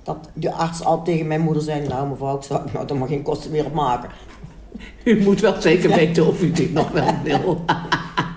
Dat 0.04 0.30
de 0.34 0.52
arts 0.52 0.84
al 0.84 1.02
tegen 1.02 1.26
mijn 1.26 1.40
moeder 1.40 1.62
zei... 1.62 1.88
Nou 1.88 2.08
mevrouw, 2.08 2.36
ik 2.36 2.42
zou 2.42 2.62
nou, 2.72 2.88
er 2.88 2.96
maar 2.96 3.08
geen 3.08 3.22
kosten 3.22 3.50
meer 3.50 3.64
op 3.64 3.74
maken. 3.74 4.10
U 5.04 5.22
moet 5.22 5.40
wel 5.40 5.60
zeker 5.60 5.88
weten 5.88 6.26
of 6.26 6.42
u 6.42 6.50
dit 6.50 6.72
nog 6.72 6.90
wel 6.90 7.14
wil. 7.24 7.64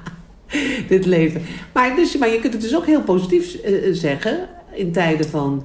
dit 0.87 1.05
leven. 1.05 1.41
Maar, 1.73 1.95
dus, 1.95 2.17
maar 2.17 2.29
je 2.29 2.39
kunt 2.39 2.53
het 2.53 2.61
dus 2.61 2.75
ook 2.75 2.85
heel 2.85 3.01
positief 3.01 3.55
eh, 3.55 3.73
zeggen. 3.91 4.49
In 4.73 4.91
tijden 4.91 5.29
van 5.29 5.63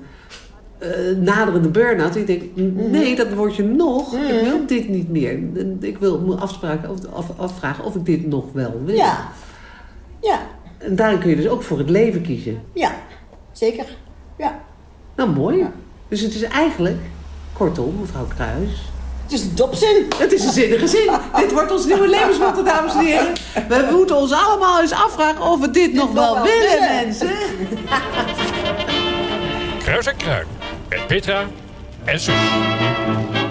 eh, 0.78 1.16
naderende 1.16 1.68
burn-out. 1.68 2.16
Ik 2.16 2.26
denk, 2.26 2.42
nee, 2.90 3.16
dat 3.16 3.34
word 3.34 3.56
je 3.56 3.62
nog. 3.62 4.14
Ik 4.14 4.40
wil 4.44 4.66
dit 4.66 4.88
niet 4.88 5.08
meer. 5.08 5.38
Ik 5.80 5.98
wil 5.98 6.20
me 6.20 6.34
afspraken, 6.34 6.90
of, 6.90 6.98
af, 7.12 7.38
afvragen 7.38 7.84
of 7.84 7.94
ik 7.94 8.06
dit 8.06 8.26
nog 8.26 8.52
wel 8.52 8.80
wil. 8.84 8.94
Ja. 8.94 9.28
Ja. 10.20 10.40
En 10.78 10.96
daarin 10.96 11.18
kun 11.18 11.30
je 11.30 11.36
dus 11.36 11.48
ook 11.48 11.62
voor 11.62 11.78
het 11.78 11.90
leven 11.90 12.22
kiezen. 12.22 12.62
Ja. 12.72 12.92
Zeker. 13.52 13.96
Ja. 14.38 14.60
Nou, 15.16 15.30
mooi. 15.30 15.66
Dus 16.12 16.20
het 16.20 16.34
is 16.34 16.42
eigenlijk, 16.42 17.00
kortom, 17.52 17.96
mevrouw 18.00 18.26
Kruis... 18.34 18.70
Het 19.22 19.32
is 19.32 19.42
een 19.42 19.54
topzin. 19.54 20.06
Het 20.18 20.32
is 20.32 20.44
een 20.44 20.52
zinnige 20.52 20.86
zin. 20.86 21.10
dit 21.36 21.52
wordt 21.52 21.72
ons 21.72 21.86
nieuwe 21.86 22.08
levensmotto, 22.18 22.62
dames 22.62 22.94
en 22.94 23.00
heren. 23.00 23.32
We 23.68 23.88
moeten 23.90 24.16
ons 24.16 24.32
allemaal 24.32 24.80
eens 24.80 24.92
afvragen 24.92 25.42
of 25.42 25.60
we 25.60 25.70
dit, 25.70 25.92
nog 25.92 26.12
wel, 26.12 26.34
wel 26.34 26.42
willen, 26.42 26.70
willen. 26.70 27.04
mensen. 27.04 27.30
Kruis 29.78 30.06
en 30.06 30.16
Kruin. 30.16 30.46
Met 30.88 31.06
Petra 31.06 31.46
en 32.04 32.20
Suus. 32.20 33.41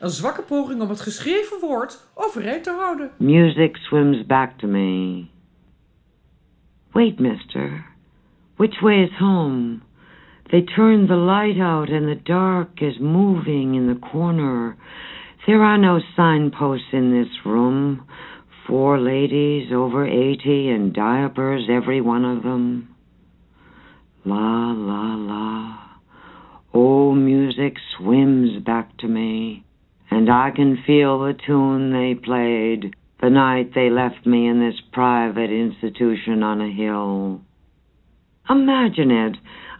Een 0.00 0.10
zwakke 0.10 0.42
poging 0.42 0.80
om 0.80 0.88
het 0.88 1.00
geschreven 1.00 1.60
woord 1.60 2.10
overeind 2.14 2.64
te 2.64 2.70
houden. 2.70 3.10
Music 3.16 3.76
swims 3.76 4.26
back 4.26 4.58
to 4.58 4.68
me. 4.68 5.24
Wait, 6.92 7.18
mister. 7.18 7.84
Which 8.56 8.80
way 8.80 9.02
is 9.02 9.18
home? 9.18 9.80
They 10.42 10.62
turned 10.62 11.08
the 11.08 11.14
light 11.14 11.60
out 11.60 11.90
and 11.90 12.06
the 12.06 12.20
dark 12.22 12.80
is 12.80 12.98
moving 12.98 13.74
in 13.74 13.86
the 13.86 14.08
corner. 14.12 14.76
There 15.46 15.62
are 15.62 15.78
no 15.78 16.00
signposts 16.16 16.92
in 16.92 17.10
this 17.10 17.44
room. 17.44 18.02
Four 18.66 18.98
ladies 18.98 19.72
over 19.72 20.06
eighty 20.06 20.68
in 20.68 20.92
diapers, 20.92 21.68
every 21.68 22.00
one 22.00 22.36
of 22.36 22.42
them. 22.42 22.88
La, 24.24 24.72
la, 24.72 25.14
la. 25.14 25.78
Oh, 26.72 27.14
music 27.14 27.76
swims 27.96 28.62
back 28.62 28.96
to 28.98 29.08
me, 29.08 29.64
and 30.10 30.30
I 30.30 30.50
can 30.54 30.82
feel 30.86 31.20
the 31.20 31.34
tune 31.46 31.92
they 31.92 32.14
played 32.14 32.94
the 33.20 33.30
night 33.30 33.72
they 33.74 33.90
left 33.90 34.26
me 34.26 34.48
in 34.48 34.60
this 34.60 34.80
private 34.92 35.50
institution 35.50 36.42
on 36.42 36.60
a 36.60 36.72
hill. 36.72 37.40
Imagine 38.48 39.10
it, 39.10 39.36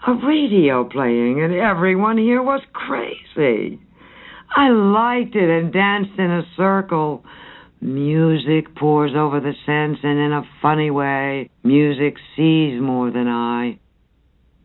a 0.07 0.14
radio 0.27 0.85
playing, 0.85 1.43
and 1.43 1.55
everyone 1.55 2.19
here 2.19 2.43
was 2.43 2.61
crazy. 2.73 3.81
I 4.55 4.69
liked 4.69 5.35
it 5.35 5.49
and 5.49 5.73
danced 5.73 6.19
in 6.19 6.31
a 6.31 6.43
circle. 6.57 7.25
Music 7.81 8.75
pours 8.77 9.12
over 9.16 9.40
the 9.40 9.55
sense, 9.64 9.99
and 10.03 10.19
in 10.19 10.33
a 10.33 10.49
funny 10.61 10.90
way, 10.90 11.49
music 11.64 12.16
sees 12.37 12.81
more 12.81 13.11
than 13.11 13.27
I. 13.27 13.79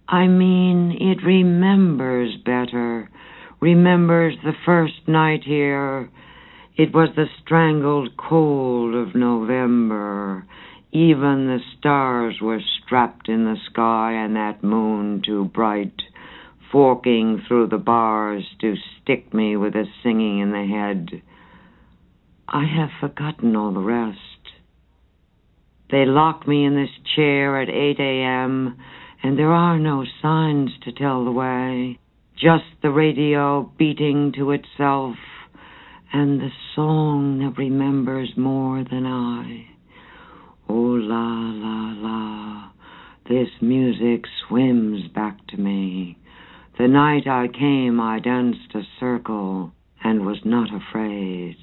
I 0.07 0.27
mean, 0.27 0.97
it 0.99 1.25
remembers 1.25 2.35
better, 2.45 3.09
remembers 3.59 4.35
the 4.43 4.53
first 4.65 5.07
night 5.07 5.43
here. 5.43 6.09
It 6.77 6.93
was 6.93 7.09
the 7.15 7.27
strangled 7.41 8.17
cold 8.17 8.95
of 8.95 9.15
November. 9.15 10.45
Even 10.91 11.47
the 11.47 11.59
stars 11.77 12.39
were 12.41 12.61
strapped 12.83 13.29
in 13.29 13.45
the 13.45 13.57
sky, 13.69 14.13
and 14.13 14.35
that 14.35 14.63
moon 14.63 15.21
too 15.25 15.45
bright, 15.45 16.01
forking 16.71 17.41
through 17.47 17.67
the 17.67 17.77
bars 17.77 18.43
to 18.61 18.75
stick 19.01 19.33
me 19.33 19.55
with 19.55 19.75
a 19.75 19.85
singing 20.03 20.39
in 20.39 20.51
the 20.51 20.65
head. 20.65 21.21
I 22.47 22.65
have 22.65 22.89
forgotten 22.99 23.55
all 23.55 23.73
the 23.73 23.79
rest. 23.79 24.19
They 25.91 26.05
lock 26.05 26.47
me 26.47 26.65
in 26.65 26.75
this 26.75 26.89
chair 27.15 27.61
at 27.61 27.69
8 27.69 27.99
a.m., 27.99 28.77
and 29.23 29.39
there 29.39 29.51
are 29.51 29.79
no 29.79 30.05
signs 30.21 30.71
to 30.83 30.91
tell 30.91 31.25
the 31.25 31.31
way, 31.31 31.99
just 32.35 32.65
the 32.81 32.89
radio 32.89 33.71
beating 33.77 34.31
to 34.33 34.51
itself 34.51 35.15
and 36.11 36.39
the 36.39 36.51
song 36.75 37.39
that 37.39 37.57
remembers 37.57 38.35
more 38.35 38.83
than 38.83 39.05
I. 39.05 39.67
Oh 40.67 40.97
la 40.97 41.51
la 41.63 41.93
la, 42.01 42.71
this 43.27 43.49
music 43.61 44.25
swims 44.47 45.11
back 45.13 45.37
to 45.47 45.57
me. 45.57 46.17
The 46.77 46.87
night 46.87 47.25
I 47.27 47.47
came, 47.47 48.01
I 48.01 48.19
danced 48.19 48.75
a 48.75 48.83
circle 48.99 49.71
and 50.03 50.25
was 50.25 50.39
not 50.43 50.69
afraid. 50.73 51.57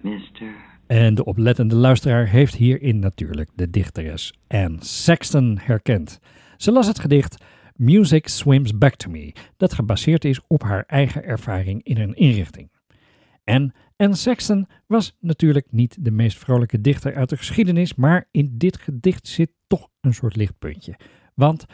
Mister. 0.00 0.54
En 0.86 1.14
de 1.14 1.24
oplettende 1.24 1.74
luisteraar 1.74 2.26
heeft 2.26 2.54
hierin 2.54 2.98
natuurlijk 2.98 3.50
de 3.54 3.70
dichteres 3.70 4.34
Anne 4.48 4.76
Sexton 4.78 5.58
herkend. 5.60 6.20
Ze 6.56 6.72
las 6.72 6.86
het 6.86 6.98
gedicht 6.98 7.44
Music 7.80 8.28
Swims 8.28 8.78
Back 8.78 8.94
to 8.94 9.10
Me, 9.10 9.32
dat 9.56 9.72
gebaseerd 9.72 10.24
is 10.24 10.40
op 10.46 10.62
haar 10.62 10.84
eigen 10.86 11.24
ervaring 11.24 11.82
in 11.82 11.98
een 11.98 12.14
inrichting. 12.14 12.70
En 13.44 13.72
Anne 13.96 14.16
Sexton 14.16 14.66
was 14.86 15.16
natuurlijk 15.20 15.66
niet 15.70 16.04
de 16.04 16.10
meest 16.10 16.38
vrolijke 16.38 16.80
dichter 16.80 17.14
uit 17.14 17.28
de 17.28 17.36
geschiedenis, 17.36 17.94
maar 17.94 18.28
in 18.30 18.54
dit 18.58 18.76
gedicht 18.76 19.28
zit 19.28 19.50
toch 19.66 19.88
een 20.00 20.14
soort 20.14 20.36
lichtpuntje. 20.36 20.98
Want 21.34 21.64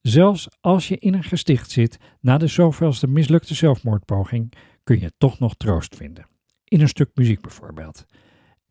zelfs 0.00 0.48
als 0.60 0.88
je 0.88 0.98
in 0.98 1.14
een 1.14 1.24
gesticht 1.24 1.70
zit 1.70 1.98
na 2.20 2.38
de 2.38 2.46
zoveelste 2.46 3.06
mislukte 3.06 3.54
zelfmoordpoging, 3.54 4.52
kun 4.84 5.00
je 5.00 5.12
toch 5.18 5.38
nog 5.38 5.54
troost 5.56 5.96
vinden. 5.96 6.26
In 6.64 6.80
een 6.80 6.88
stuk 6.88 7.10
muziek 7.14 7.40
bijvoorbeeld. 7.40 8.04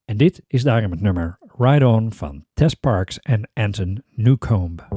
En 0.06 0.18
dit 0.18 0.42
is 0.48 0.64
daarom 0.64 0.92
het 0.92 1.02
nummer 1.02 1.38
Ride 1.58 1.88
On 1.88 2.14
van 2.14 2.46
Tess 2.54 2.74
Parks 2.74 3.20
en 3.20 3.50
Anton 3.54 4.04
Newcomb. 4.10 4.88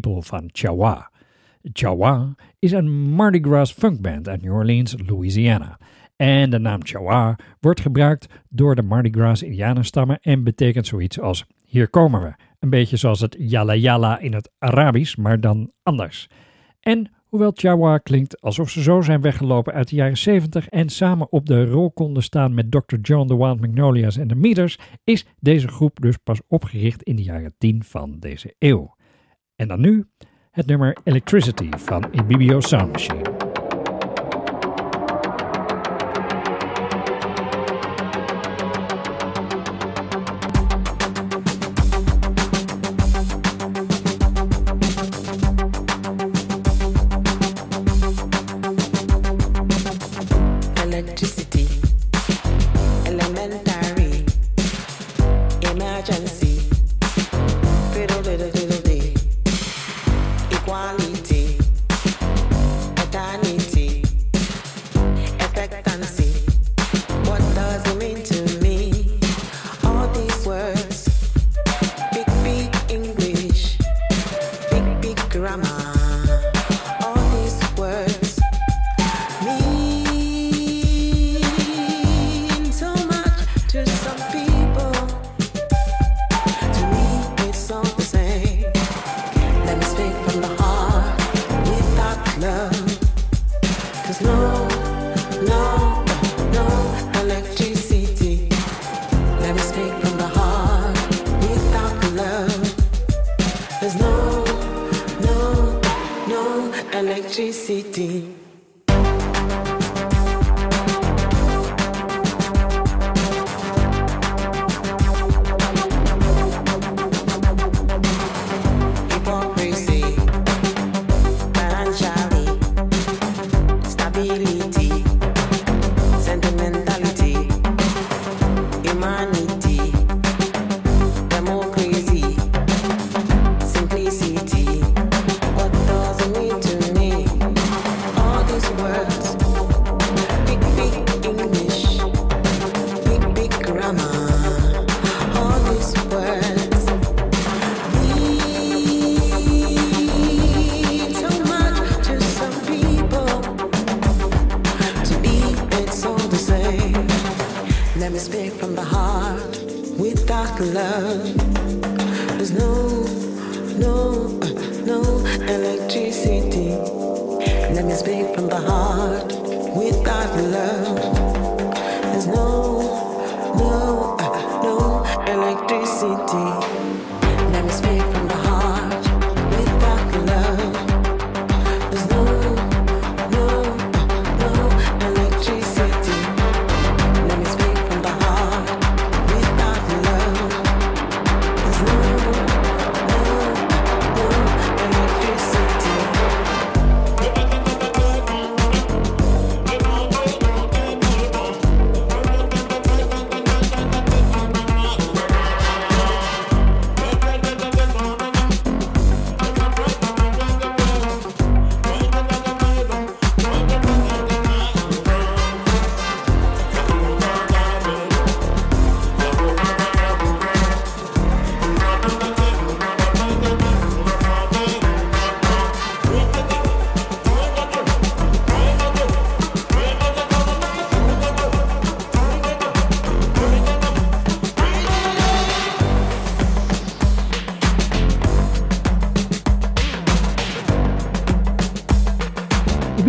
People 0.00 0.22
van 0.22 0.48
Chawa. 0.52 1.10
Chawa 1.72 2.34
is 2.58 2.72
een 2.72 2.90
Mardi 2.90 3.40
Gras 3.40 3.72
funkband 3.72 4.28
uit 4.28 4.42
New 4.42 4.54
Orleans, 4.54 4.94
Louisiana. 5.06 5.78
En 6.16 6.50
de 6.50 6.58
naam 6.58 6.80
Chawa 6.84 7.38
wordt 7.60 7.80
gebruikt 7.80 8.26
door 8.48 8.74
de 8.74 8.82
Mardi 8.82 9.10
Gras 9.10 9.42
indianenstammen 9.42 10.18
en 10.20 10.44
betekent 10.44 10.86
zoiets 10.86 11.20
als 11.20 11.44
hier 11.64 11.88
komen 11.88 12.22
we. 12.22 12.34
Een 12.58 12.70
beetje 12.70 12.96
zoals 12.96 13.20
het 13.20 13.36
yalla 13.38 13.74
yalla 13.74 14.18
in 14.18 14.34
het 14.34 14.50
Arabisch, 14.58 15.16
maar 15.16 15.40
dan 15.40 15.70
anders. 15.82 16.28
En 16.80 17.10
hoewel 17.28 17.52
Chawa 17.54 17.98
klinkt 17.98 18.40
alsof 18.40 18.70
ze 18.70 18.82
zo 18.82 19.00
zijn 19.00 19.20
weggelopen 19.20 19.72
uit 19.72 19.88
de 19.88 19.96
jaren 19.96 20.18
70 20.18 20.68
en 20.68 20.88
samen 20.88 21.32
op 21.32 21.46
de 21.46 21.66
rol 21.66 21.90
konden 21.90 22.22
staan 22.22 22.54
met 22.54 22.70
Dr. 22.70 22.96
John 23.02 23.26
the 23.26 23.36
Wild 23.36 23.60
Magnolias 23.60 24.16
en 24.16 24.28
de 24.28 24.34
Meters, 24.34 24.78
is 25.04 25.26
deze 25.40 25.68
groep 25.68 26.00
dus 26.00 26.16
pas 26.16 26.40
opgericht 26.48 27.02
in 27.02 27.16
de 27.16 27.22
jaren 27.22 27.54
10 27.58 27.84
van 27.84 28.16
deze 28.18 28.54
eeuw. 28.58 28.94
En 29.62 29.68
dan 29.68 29.80
nu 29.80 30.06
het 30.50 30.66
nummer 30.66 30.96
Electricity 31.04 31.68
van 31.76 32.04
Ibibio 32.12 32.60
Sound 32.60 32.92
Machine. 32.92 33.31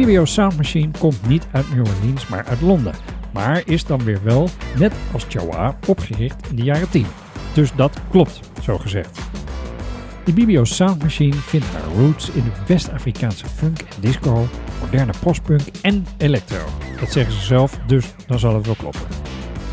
BBO 0.06 0.26
Sound 0.26 0.58
Machine 0.58 0.92
komt 1.00 1.28
niet 1.28 1.48
uit 1.52 1.76
New 1.76 1.88
Orleans, 1.88 2.28
maar 2.28 2.46
uit 2.46 2.62
Londen. 2.62 2.94
Maar 3.34 3.62
is 3.66 3.86
dan 3.86 4.04
weer 4.04 4.20
wel, 4.24 4.50
net 4.78 4.94
als 5.14 5.26
Chawa, 5.30 5.78
opgericht 5.88 6.50
in 6.50 6.56
de 6.56 6.64
jaren 6.64 6.90
10. 6.90 7.06
Dus 7.54 7.72
dat 7.76 8.00
klopt, 8.12 8.40
zo 8.62 8.78
gezegd. 8.78 9.20
De 10.26 10.34
BBO 10.34 10.64
Sound 10.64 11.02
Machine 11.04 11.34
vindt 11.34 11.66
haar 11.66 11.96
roots 11.96 12.30
in 12.30 12.44
de 12.44 12.52
West-Afrikaanse 12.68 13.46
funk 13.46 13.80
en 13.80 14.02
disco, 14.02 14.48
moderne 14.82 15.14
postpunk 15.20 15.62
en 15.82 16.06
electro. 16.18 16.66
Dat 17.00 17.12
zeggen 17.12 17.34
ze 17.34 17.46
zelf, 17.46 17.80
dus 17.88 18.06
dan 18.28 18.40
zal 18.40 18.56
het 18.56 18.66
wel 18.66 18.76
kloppen. 18.76 19.02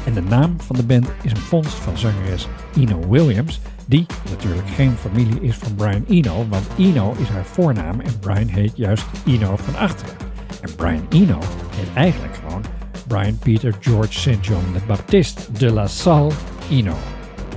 En 0.07 0.15
de 0.15 0.23
naam 0.23 0.61
van 0.61 0.77
de 0.77 0.85
band 0.85 1.09
is 1.23 1.31
een 1.31 1.37
vondst 1.37 1.75
van 1.75 1.99
zangeres 1.99 2.49
Eno 2.77 3.09
Williams, 3.09 3.61
die 3.91 4.07
natuurlijk 4.31 4.69
geen 4.69 4.97
familie 4.97 5.41
is 5.41 5.57
van 5.57 5.75
Brian 5.75 6.05
Eno, 6.09 6.47
want 6.49 6.67
Eno 6.79 7.15
is 7.19 7.29
haar 7.29 7.45
voornaam 7.45 8.01
en 8.01 8.19
Brian 8.19 8.49
heet 8.49 8.73
juist 8.75 9.05
Eno 9.27 9.57
van 9.57 9.77
achteren. 9.77 10.15
En 10.61 10.75
Brian 10.75 11.07
Eno 11.09 11.39
heet 11.75 11.89
eigenlijk 11.95 12.35
gewoon 12.35 12.63
Brian 13.07 13.39
Peter 13.39 13.75
George 13.81 14.13
St. 14.13 14.47
John 14.47 14.73
de 14.73 14.81
Baptiste 14.87 15.53
de 15.53 15.73
La 15.73 15.87
Salle 15.87 16.31
Eno. 16.71 16.95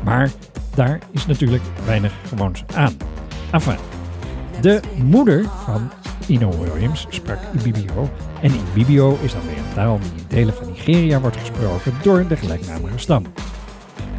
Maar 0.03 0.31
daar 0.75 0.99
is 1.11 1.25
natuurlijk 1.25 1.63
weinig 1.85 2.13
gewoons 2.27 2.63
aan. 2.75 2.97
Enfin, 3.51 3.77
de 4.61 4.81
moeder 5.03 5.45
van 5.65 5.91
Ino 6.27 6.49
Williams 6.59 7.05
sprak 7.09 7.39
Ibibio. 7.59 8.09
En 8.41 8.51
Ibibio 8.71 9.17
is 9.21 9.33
dan 9.33 9.41
weer 9.45 9.57
een 9.57 9.73
taal 9.73 9.99
die 9.99 10.09
in 10.09 10.25
delen 10.27 10.53
van 10.53 10.67
Nigeria 10.67 11.19
wordt 11.19 11.37
gesproken 11.37 11.93
door 12.03 12.27
de 12.27 12.35
gelijknamige 12.35 12.97
stam. 12.97 13.25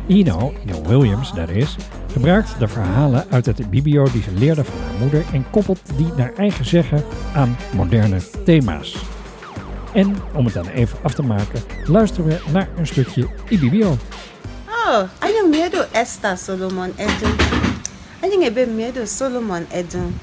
Ino, 0.07 0.53
Ino 0.67 0.83
Williams 0.83 1.33
dat 1.33 1.49
is, 1.49 1.77
gebruikt 2.15 2.59
de 2.59 2.69
verhalen 2.69 3.25
uit 3.31 3.47
het 3.47 3.71
Bibio 3.71 4.05
die 4.13 4.23
ze 4.23 4.33
leerde 4.33 4.65
van 4.65 4.81
haar 4.81 5.01
moeder 5.01 5.25
en 5.33 5.51
koppelt 5.51 5.81
die 5.97 6.13
naar 6.17 6.33
eigen 6.37 6.65
zeggen 6.65 7.05
aan 7.35 7.57
moderne 7.73 8.21
thema's. 8.45 8.97
En 9.93 10.17
om 10.35 10.45
het 10.45 10.55
dan 10.55 10.67
even 10.69 10.99
af 11.03 11.15
te 11.15 11.23
maken, 11.23 11.63
luisteren 11.85 12.27
we 12.27 12.41
naar 12.53 12.69
een 12.77 12.87
stukje 12.87 13.29
Ibibio. 13.49 13.97
Oh, 14.87 15.03
anyị 15.19 15.49
miedo 15.51 15.85
Esther 15.93 16.39
Solomon 16.39 16.93
Edun. 16.97 17.37
Anyị 18.21 18.45
ebe 18.45 18.67
miedo 18.67 19.05
Solomon 19.05 19.67
Edun. 19.71 20.19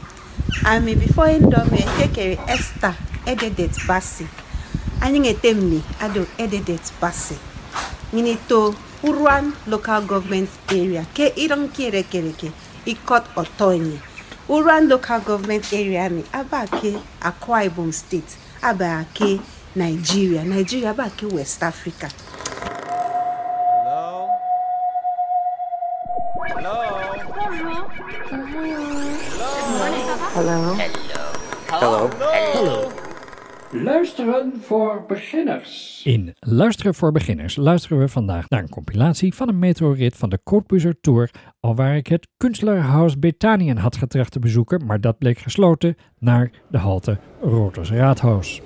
Ami 0.63 0.97
before 0.97 1.31
indome 1.31 1.83
kekere 1.97 2.37
Esther 2.45 2.95
ededet 3.23 3.83
basi. 3.87 4.27
Anyị 4.99 5.19
ngetemni 5.19 5.81
ado 5.99 6.25
ededet 6.35 6.91
basi. 6.99 7.35
Ngini 8.11 8.37
to 8.47 8.73
Uruan 9.03 9.53
Local 9.65 10.05
Government 10.05 10.49
Area 10.69 11.01
ke 11.09 11.33
irong 11.33 11.73
kere 11.73 12.05
kere 12.05 12.37
ke 12.37 12.53
ikot 12.85 13.25
otonye 13.33 13.97
Uruan 14.45 14.85
Local 14.85 15.21
Government 15.25 15.65
Area 15.73 16.05
ni 16.09 16.21
abake 16.29 17.01
Akwa 17.17 17.65
Ibom 17.65 17.89
State 17.89 18.37
abake 18.61 19.41
Nigeria 19.75 20.43
Nigeria 20.45 20.93
abake 20.93 21.25
West 21.33 21.63
Africa 21.65 22.09
Hello? 23.81 24.29
Hello? 26.53 26.77
Hello? 27.41 27.81
Hello? 28.29 28.51
Hello? 30.37 30.77
Hello? 31.71 32.05
Hello? 32.05 32.07
Hello? 32.53 32.90
Luisteren 33.73 34.53
voor 34.61 35.03
beginners. 35.07 36.01
In 36.05 36.33
Luisteren 36.39 36.95
voor 36.95 37.11
beginners 37.11 37.55
luisteren 37.55 37.99
we 37.99 38.07
vandaag 38.07 38.49
naar 38.49 38.61
een 38.61 38.69
compilatie 38.69 39.33
van 39.33 39.47
een 39.47 39.59
metrorit 39.59 40.15
van 40.15 40.29
de 40.29 40.39
Courtbuzer 40.43 40.99
Tour, 41.01 41.31
alwaar 41.59 41.95
ik 41.95 42.07
het 42.07 42.27
Kunstlerhaus 42.37 43.19
Bethanien 43.19 43.77
had 43.77 43.95
getracht 43.95 44.31
te 44.31 44.39
bezoeken, 44.39 44.85
maar 44.85 45.01
dat 45.01 45.17
bleek 45.17 45.37
gesloten 45.37 45.95
naar 46.19 46.51
de 46.67 46.77
halte 46.77 47.17
Roters 47.41 47.91
Raadhuis. 47.91 48.61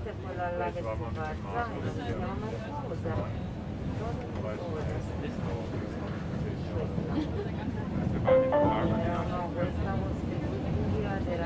questa 0.00 0.26
con 0.26 0.36
la. 0.36 1.30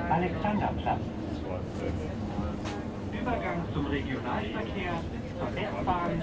Alexanderplatz. 0.09 1.01
Übergang 3.13 3.65
zum 3.73 3.87
Regionalverkehr, 3.87 4.95
zur 5.39 5.49
S-Bahn, 5.49 6.23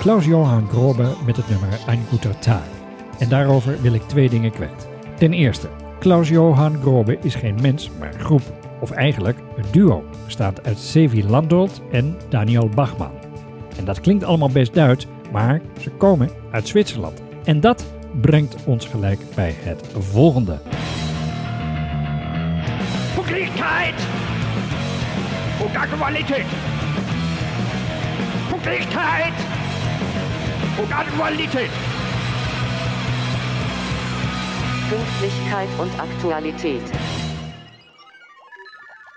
Klaus-Johann 0.06 0.68
Grobe 0.68 1.16
met 1.26 1.38
het 1.38 1.50
nummer 1.50 1.70
Ein 1.88 2.06
guter. 2.10 2.36
En 3.20 3.30
daarover 3.30 3.82
wil 3.82 3.94
ik 3.94 4.02
twee 4.02 4.30
dingen 4.30 4.52
kwijt. 4.52 4.88
Ten 5.18 5.34
eerste, 5.34 5.70
Klaus-Johann 6.00 6.78
Grobe 6.82 7.18
is 7.22 7.36
geen 7.36 7.58
mens, 7.62 7.90
maar 8.00 8.14
een 8.14 8.20
groep. 8.20 8.42
Of 8.80 8.92
eigenlijk 8.92 9.38
een 9.58 9.66
duo, 9.72 10.04
bestaand 10.26 10.66
uit 10.66 10.80
Sevi 10.80 11.26
Landolt 11.28 11.82
en 11.92 12.18
Daniel 12.30 12.70
Bachmann. 12.70 13.12
En 13.78 13.86
dat 13.86 14.02
klinkt 14.02 14.24
allemaal 14.24 14.50
best 14.50 14.74
Duits, 14.74 15.08
maar 15.32 15.62
ze 15.82 15.90
komen 15.90 16.30
uit 16.52 16.68
Zwitserland. 16.68 17.22
En 17.44 17.60
dat 17.60 17.86
brengt 18.22 18.56
ons 18.66 18.86
gelijk 18.86 19.20
bij 19.36 19.56
het 19.60 19.88
volgende. 20.00 20.60
Pünktlichkeit 23.16 24.08
und 25.62 25.78
Aktualität. 25.78 26.46
Und 30.78 30.92
Aktualität. 30.92 31.70
Pünktlichkeit 34.90 35.70
und 35.80 36.00
Aktualität. 36.00 36.82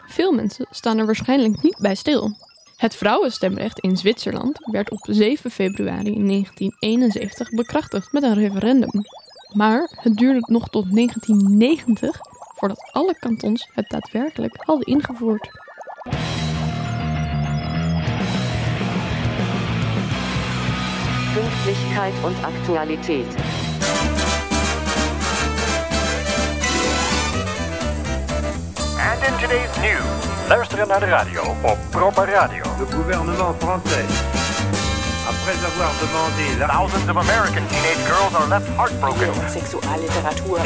Veel 0.07 0.33
mensen 0.33 0.67
staan 0.71 0.99
er 0.99 1.07
waarschijnlijk 1.07 1.63
niet 1.63 1.79
bij 1.79 1.95
stil. 1.95 2.37
Het 2.77 2.97
vrouwenstemrecht 2.97 3.79
in 3.79 3.97
Zwitserland 3.97 4.59
werd 4.71 4.91
op 4.91 4.99
7 5.03 5.51
februari 5.51 6.27
1971 6.27 7.51
bekrachtigd 7.51 8.13
met 8.13 8.23
een 8.23 8.35
referendum. 8.35 9.03
Maar 9.53 9.89
het 9.91 10.17
duurde 10.17 10.41
nog 10.53 10.69
tot 10.69 10.95
1990 10.95 12.21
voordat 12.55 12.91
alle 12.93 13.15
kantons 13.19 13.69
het 13.75 13.89
daadwerkelijk 13.89 14.57
hadden 14.57 14.87
ingevoerd. 14.87 15.49
Pünktlichkeit 21.39 22.15
und 22.25 22.37
Aktualität. 22.45 23.27
And 28.99 29.23
in 29.23 29.39
today's 29.39 29.77
news. 29.77 30.03
Luisteren 30.49 30.89
naar 30.89 31.01
de 31.01 31.07
radio 31.07 31.43
op 31.63 31.79
Proper 31.91 32.29
Radio. 32.29 32.65
Le 32.79 32.87
gouvernement 32.97 33.57
français, 33.63 34.07
après 35.29 35.57
avoir 35.69 35.93
demandé 36.01 36.59
la... 36.59 36.67
Thousands 36.67 37.09
of 37.11 37.17
American 37.17 37.67
teenage 37.69 38.03
girls 38.07 38.35
are 38.35 38.49
left 38.49 38.69
heartbroken. 38.77 39.33
Sexualliteratur. 39.49 40.59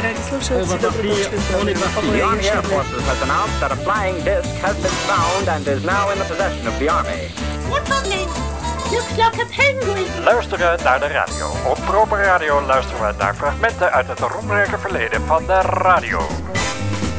The 2.11 2.23
Army 2.23 2.47
Air 2.47 2.63
Forces 2.63 3.03
has 3.05 3.21
announced 3.21 3.59
that 3.59 3.71
a 3.71 3.75
flying 3.75 4.23
disc 4.23 4.49
has 4.61 4.75
been 4.81 4.97
found 5.07 5.47
and 5.47 5.67
is 5.67 5.83
now 5.83 6.09
in 6.11 6.17
the 6.17 6.25
possession 6.25 6.67
of 6.67 6.79
the 6.79 6.89
Army. 6.89 7.29
What's 7.69 7.91
on 7.91 8.11
it? 8.11 8.52
Looks 8.93 9.17
like 9.17 9.41
a 9.41 9.45
penguin. 9.45 10.23
Luisteren 10.23 10.83
naar 10.83 10.99
de 10.99 11.07
radio. 11.07 11.49
Op 11.69 11.77
Proper 11.85 12.23
Radio 12.23 12.61
luisteren 12.61 13.07
we 13.07 13.13
naar 13.17 13.35
fragmenten 13.35 13.91
uit 13.91 14.07
het 14.07 14.19
roemrijke 14.19 14.77
verleden 14.77 15.21
van 15.21 15.45
de 15.45 15.61
radio. 15.61 16.27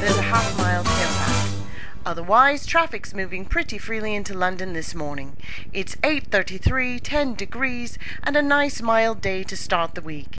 There's 0.00 0.18
a 0.18 0.22
half 0.22 0.56
mile 0.56 0.82
tailback. 0.82 1.34
Otherwise, 2.02 2.66
traffic's 2.66 3.12
moving 3.12 3.48
pretty 3.48 3.78
freely 3.78 4.14
into 4.14 4.34
London 4.34 4.72
this 4.72 4.94
morning. 4.94 5.30
It's 5.70 5.96
8:33, 6.00 7.00
10 7.00 7.34
degrees, 7.36 7.96
and 8.20 8.36
a 8.36 8.42
nice 8.42 8.82
mild 8.82 9.22
day 9.22 9.42
to 9.44 9.56
start 9.56 9.94
the 9.94 10.02
week. 10.02 10.36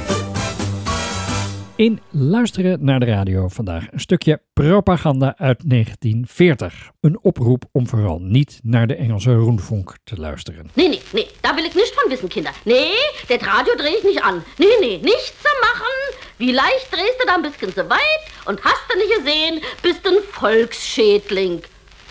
In 1.78 1.99
Luisteren 2.09 2.86
naar 2.86 2.99
de 2.99 3.05
radio 3.05 3.47
vandaag 3.47 3.86
een 3.91 3.99
stukje 3.99 4.41
propaganda 4.53 5.28
uit 5.38 5.69
1940. 5.69 6.91
Een 7.01 7.19
oproep 7.21 7.63
om 7.71 7.88
vooral 7.88 8.19
niet 8.19 8.59
naar 8.63 8.88
de 8.88 8.95
Engelse 8.95 9.34
Rundfunk 9.34 9.97
te 10.03 10.15
luisteren. 10.15 10.69
Nee, 10.73 10.88
nee, 10.89 11.01
nee, 11.13 11.28
da 11.41 11.55
will 11.55 11.65
ich 11.65 11.76
nicht 11.76 11.93
von 11.93 12.09
wissen, 12.09 12.28
Kinder. 12.28 12.53
Nee, 12.63 12.91
das 13.28 13.41
Radio 13.41 13.76
drehe 13.76 13.97
ich 13.97 14.03
nicht 14.03 14.23
an. 14.23 14.43
Nee, 14.57 14.78
nee, 14.80 14.99
nichts 15.01 15.34
zu 15.41 15.49
machen. 15.61 16.15
Wie 16.38 16.51
leicht 16.51 16.88
drehst 16.91 17.19
du 17.19 17.26
da 17.26 17.36
ein 17.36 17.41
bisschen 17.41 17.73
zu 17.73 17.89
weit 17.89 18.21
und 18.45 18.63
hast 18.63 18.84
du 18.89 18.97
nicht 18.97 19.17
gesehen, 19.17 19.61
bist 19.82 20.07
ein 20.07 20.23
Volksschädling. 20.32 21.61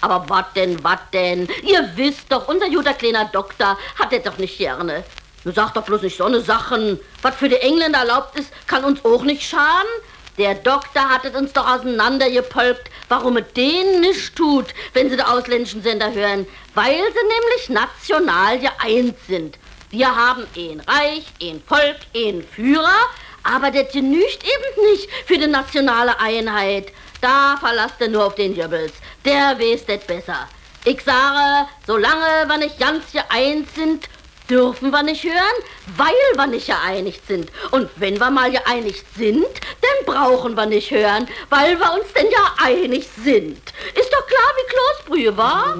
Aber 0.00 0.28
wat 0.28 0.54
denn, 0.56 0.84
wat 0.84 1.00
denn? 1.12 1.48
Ihr 1.62 1.88
wisst 1.96 2.30
doch, 2.30 2.48
unser 2.48 2.68
guter 2.68 2.94
kleiner 2.94 3.30
Doktor 3.32 3.78
hat 3.98 4.12
das 4.12 4.22
doch 4.22 4.38
nicht 4.38 4.58
gerne. 4.58 5.04
Du 5.44 5.52
sag 5.52 5.74
doch 5.74 5.84
bloß 5.84 6.00
nicht 6.00 6.16
so 6.16 6.26
ne 6.26 6.40
Sachen. 6.40 6.98
Was 7.20 7.36
für 7.36 7.50
die 7.50 7.56
Engländer 7.56 7.98
erlaubt 7.98 8.38
ist, 8.38 8.50
kann 8.66 8.82
uns 8.82 9.04
auch 9.04 9.22
nicht 9.24 9.42
schaden. 9.42 9.90
Der 10.38 10.54
Doktor 10.54 11.08
hat 11.10 11.24
es 11.26 11.34
uns 11.34 11.52
doch 11.52 11.68
auseinandergepolkt, 11.68 12.90
warum 13.08 13.36
es 13.36 13.52
denen 13.52 14.00
nicht 14.00 14.34
tut, 14.34 14.66
wenn 14.94 15.10
sie 15.10 15.16
die 15.16 15.22
ausländischen 15.22 15.82
Sender 15.82 16.12
hören. 16.12 16.46
Weil 16.74 16.96
sie 16.96 17.28
nämlich 17.28 17.68
national 17.68 18.58
geeint 18.58 19.16
sind. 19.28 19.58
Wir 19.90 20.16
haben 20.16 20.44
ein 20.56 20.80
Reich, 20.80 21.26
ein 21.40 21.62
Volk, 21.66 21.98
ein 22.16 22.42
Führer, 22.42 23.10
aber 23.44 23.70
das 23.70 23.92
genügt 23.92 24.42
eben 24.42 24.90
nicht 24.90 25.08
für 25.26 25.36
die 25.36 25.46
nationale 25.46 26.18
Einheit. 26.18 26.90
Da 27.20 27.56
verlasst 27.60 28.00
ihr 28.00 28.08
nur 28.08 28.24
auf 28.24 28.34
den 28.34 28.56
Goebbels. 28.56 28.94
Der 29.24 29.58
weiß 29.58 29.84
das 29.86 30.00
besser. 30.06 30.48
Ich 30.86 31.02
sage, 31.02 31.68
solange 31.86 32.48
wir 32.48 32.58
nicht 32.58 32.78
ganz 32.78 33.12
geeint 33.12 33.68
sind, 33.74 34.08
dürfen 34.48 34.90
wir 34.90 35.02
nicht 35.02 35.24
hören, 35.24 35.56
weil 35.96 36.14
wir 36.34 36.46
nicht 36.46 36.66
geeinigt 36.66 37.26
sind. 37.26 37.50
Und 37.70 37.88
wenn 37.96 38.18
wir 38.18 38.30
mal 38.30 38.50
geeinigt 38.50 39.04
sind, 39.16 39.44
dann 39.44 40.06
brauchen 40.06 40.54
wir 40.56 40.66
nicht 40.66 40.90
hören, 40.90 41.28
weil 41.50 41.78
wir 41.78 41.92
uns 41.94 42.12
denn 42.12 42.30
ja 42.30 42.54
einig 42.62 43.08
sind. 43.22 43.58
Ist 43.94 44.12
doch 44.12 44.26
klar 44.26 44.52
wie 44.56 44.74
Kloßbrühe, 44.74 45.36
wa? 45.36 45.74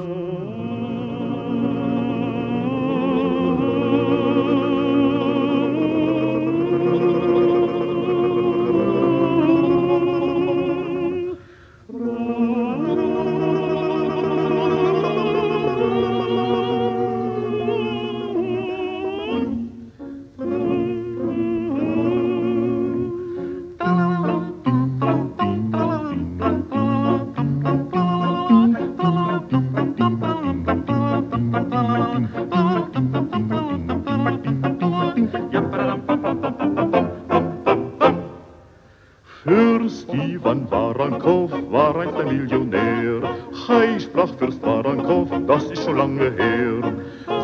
Barankow 41.05 41.50
war 41.70 41.96
einst 41.96 42.16
ein 42.16 42.28
Millionär. 42.28 43.20
Hei, 43.68 43.98
sprach 44.00 44.30
Fürst 44.38 44.62
Barankow, 44.62 45.28
das 45.46 45.64
ist 45.64 45.84
schon 45.84 45.98
lange 45.98 46.30
her. 46.32 46.94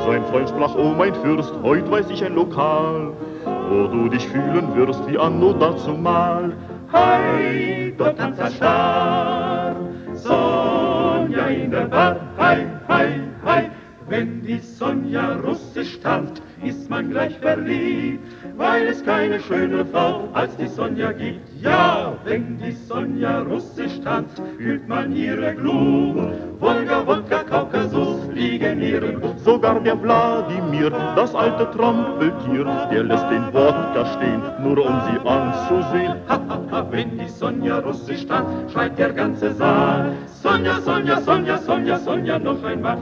Sein 0.07 0.25
Freund 0.31 0.49
sprach, 0.49 0.75
oh 0.77 0.95
mein 0.97 1.15
Fürst, 1.17 1.53
heut 1.63 1.91
weiß 1.91 2.09
ich 2.09 2.25
ein 2.25 2.35
Lokal, 2.37 3.13
wo 3.45 3.87
du 3.87 4.09
dich 4.09 4.27
fühlen 4.29 4.75
wirst 4.75 5.07
wie 5.07 5.19
anno 5.19 5.53
dazumal. 5.53 6.55
Hei, 6.91 7.93
dort 7.99 8.17
tanzt 8.17 8.41
er 8.41 8.51
starr, 8.51 9.77
Sonja 10.15 11.47
in 11.49 11.71
der 11.71 11.85
Bar, 11.85 12.17
hei, 12.39 12.67
hei, 12.89 13.21
hei. 13.45 13.71
Wenn 14.09 14.43
die 14.43 14.59
Sonja 14.59 15.37
russisch 15.45 16.01
tanzt, 16.01 16.43
ist 16.65 16.89
man 16.89 17.11
gleich 17.11 17.39
verliebt, 17.39 18.25
weil 18.61 18.89
es 18.89 19.03
keine 19.03 19.41
schönere 19.41 19.87
Frau 19.87 20.29
als 20.35 20.55
die 20.59 20.69
Sonja 20.69 21.13
gibt. 21.13 21.41
Ja, 21.63 22.13
wenn 22.25 22.59
die 22.59 22.73
Sonja 22.73 23.41
russisch 23.41 23.99
tanzt, 24.05 24.41
fühlt 24.59 24.87
man 24.87 25.17
ihre 25.17 25.55
Glut. 25.55 26.31
Wolga, 26.61 27.07
Wodka, 27.07 27.43
Kaukasus 27.43 28.29
liegen 28.35 28.83
ihren 28.83 29.19
Blut. 29.19 29.41
Sogar 29.41 29.81
der 29.81 30.01
Wladimir, 30.03 30.91
das 31.17 31.35
alte 31.35 31.71
Trampeltier, 31.71 32.67
der 32.93 33.05
lässt 33.05 33.31
den 33.31 33.47
Wodka 33.55 34.05
stehen, 34.15 34.43
nur 34.63 34.85
um 34.85 35.01
sie 35.07 35.19
anzusehen. 35.27 36.17
Ha, 36.29 36.39
ha, 36.49 36.61
ha, 36.71 36.87
wenn 36.91 37.19
die 37.19 37.29
Sonja 37.29 37.79
russisch 37.79 38.27
tanzt, 38.27 38.73
schreit 38.73 38.99
der 38.99 39.15
ganze 39.15 39.55
Saal. 39.55 40.13
Sonja, 40.43 40.79
Sonja, 40.83 41.19
Sonja, 41.23 41.57
Sonja, 41.57 41.99
Sonja, 41.99 42.39
noch 42.39 42.63
einmal. 42.63 42.99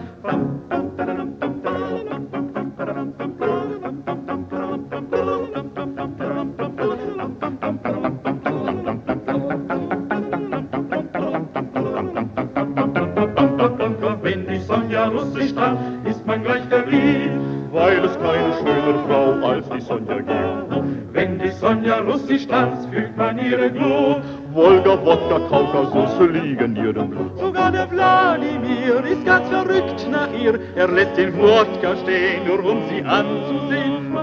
40 15.32 15.54
dran, 15.54 15.78
ist 16.04 16.26
man 16.26 16.42
gleich 16.42 16.64
verliebt, 16.64 17.32
weil 17.72 18.04
es 18.04 18.18
keine 18.18 18.52
schönere 18.58 19.04
Frau 19.06 19.46
als 19.46 19.68
die 19.68 19.80
Sonja 19.80 20.18
gibt. 20.18 21.12
Wenn 21.12 21.38
die 21.38 21.50
Sonja 21.50 21.98
russisch 22.00 22.46
tanzt, 22.46 22.88
fühlt 22.90 23.16
man 23.16 23.38
ihre 23.38 23.70
Glut. 23.70 24.22
Wolga, 24.52 24.98
Wodka, 25.04 25.38
Kaukasus 25.48 26.28
liegen 26.30 26.76
ihrem 26.76 27.10
Blut. 27.10 27.38
Sogar 27.38 27.70
der 27.72 27.90
Wladimir 27.90 29.04
ist 29.04 29.24
ganz 29.24 29.48
verrückt 29.48 30.06
nach 30.10 30.28
ihr. 30.32 30.58
Er 30.76 30.88
lässt 30.88 31.16
den 31.16 31.36
Wodka 31.38 31.96
stehen, 32.02 32.46
nur 32.46 32.64
um 32.64 32.82
sie 32.88 33.02
anzusehen. 33.02 34.16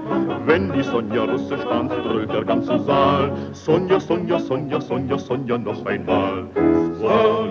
Wenn 0.45 0.71
die 0.73 0.83
Sonja 0.83 1.23
russisch 1.23 1.63
tanzt, 1.69 1.95
dröhnt 1.95 2.33
der 2.33 2.43
ganze 2.43 2.79
Saal. 2.79 3.31
Sonja, 3.53 3.99
Sonja, 3.99 4.39
Sonja, 4.39 4.81
Sonja, 4.81 5.17
Sonja, 5.17 5.57
noch 5.57 5.85
einmal. 5.85 6.45
So, 6.99 7.45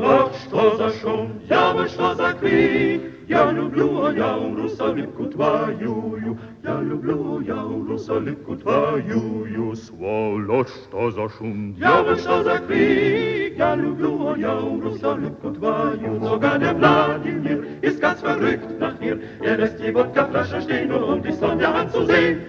что 0.54 0.76
за 0.76 0.90
шум, 1.00 1.40
я 1.48 1.72
вышла 1.72 2.14
за 2.14 2.32
крик, 2.32 3.13
Я 3.27 3.51
люблю 3.51 4.11
я 4.11 4.37
русалику 4.57 5.25
твою, 5.25 6.37
я 6.63 6.81
люблю 6.81 7.41
я 7.41 7.61
русалику 7.87 8.55
твою. 8.55 9.75
Сволочь, 9.75 10.69
что 10.87 11.11
за 11.11 11.29
шум, 11.29 11.75
я 11.77 12.01
бы 12.03 12.15
что 12.15 12.43
за 12.43 12.57
крик? 12.57 13.55
Я 13.57 13.75
люблю 13.75 14.35
я 14.35 14.59
русалику 14.59 15.51
твою. 15.51 16.19
Sogar 16.21 16.57
der 16.59 16.75
Wladimir 16.75 17.63
ist 17.81 18.01
ganz 18.01 18.21
verrückt 18.21 18.79
nach 18.79 18.99
ihr. 18.99 19.19
Er 19.41 19.57
lässt 19.57 19.79
die 19.79 19.93
Wodkaflasche 19.93 20.61
stehen, 20.61 20.89
nur 20.89 21.07
um 21.07 21.21
die 21.21 21.31
Sonja 21.31 21.71
anzusehen. 21.71 22.41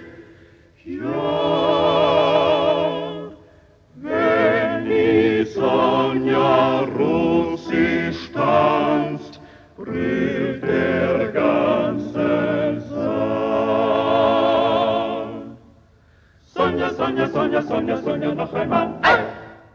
Ja, 0.84 1.10
wenn 3.96 4.84
die 4.86 5.44
Sonja 5.44 6.80
russisch 6.98 8.30
tanzt, 8.32 9.13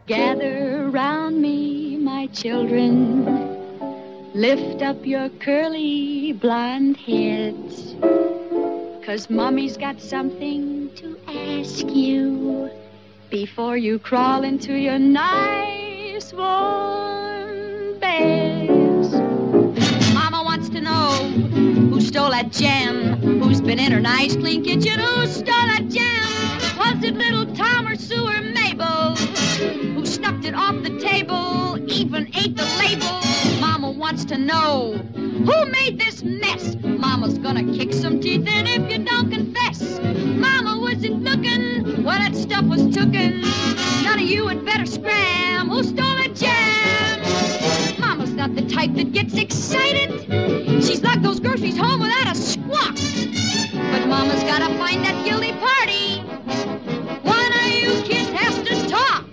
Gather 0.07 0.89
round 0.89 1.41
me, 1.41 1.95
my 1.97 2.27
children. 2.27 3.23
Lift 4.33 4.81
up 4.81 5.05
your 5.05 5.29
curly 5.39 6.33
blonde 6.33 6.97
heads. 6.97 7.95
Cause 9.05 9.29
mommy's 9.29 9.77
got 9.77 10.01
something 10.01 10.89
to 10.95 11.17
ask 11.27 11.85
you 11.87 12.69
before 13.29 13.77
you 13.77 13.99
crawl 13.99 14.43
into 14.43 14.73
your 14.73 14.99
nice 14.99 16.33
warm 16.33 17.99
beds. 17.99 18.80
Who 22.01 22.07
stole 22.07 22.31
that 22.31 22.51
jam, 22.51 23.21
who's 23.39 23.61
been 23.61 23.77
in 23.77 23.91
her 23.91 23.99
nice 23.99 24.35
clean 24.35 24.63
kitchen, 24.63 24.99
who 24.99 25.27
stole 25.27 25.45
that 25.45 25.87
jam. 25.87 26.25
Was 26.75 27.03
it 27.03 27.13
little 27.13 27.45
Tom 27.53 27.87
or 27.87 27.95
Sue 27.95 28.25
or 28.25 28.41
Mabel? 28.41 29.15
Who 29.93 30.03
snuffed 30.07 30.43
it 30.45 30.55
off 30.55 30.81
the 30.81 30.97
table, 30.99 31.77
even 31.87 32.27
ate 32.35 32.55
the 32.57 32.65
label? 32.79 33.21
Mama 33.59 33.91
wants 33.91 34.25
to 34.25 34.37
know 34.39 34.93
who 35.13 35.65
made 35.67 35.99
this 35.99 36.23
mess. 36.23 36.75
Mama's 36.83 37.37
gonna 37.37 37.71
kick 37.71 37.93
some 37.93 38.19
teeth 38.19 38.47
in 38.47 38.65
if 38.65 38.91
you 38.91 39.05
don't 39.05 39.29
confess. 39.29 39.99
Mama 40.01 40.79
wasn't 40.81 41.21
looking 41.21 42.03
when 42.03 42.19
that 42.19 42.35
stuff 42.35 42.65
was 42.65 42.81
tooken. 42.81 43.43
None 44.03 44.17
of 44.19 44.25
you 44.25 44.47
had 44.47 44.65
better 44.65 44.87
scram. 44.87 45.69
Who 45.69 45.83
stole 45.83 46.15
the 46.15 46.29
jam? 46.33 47.99
Mama's 47.99 48.33
not 48.33 48.55
the 48.55 48.63
type 48.63 48.95
that 48.95 49.11
gets 49.11 49.35
excited. 49.35 50.09
She's 50.83 51.03
lugged 51.03 51.23
those 51.23 51.30
Mama's 54.11 54.43
gotta 54.43 54.65
find 54.77 55.05
that 55.05 55.23
guilty 55.23 55.53
party. 55.53 56.19
One 57.23 57.53
of 57.53 57.67
you 57.71 58.03
kids 58.03 58.29
has 58.31 58.61
to 58.67 58.89
talk. 58.89 59.23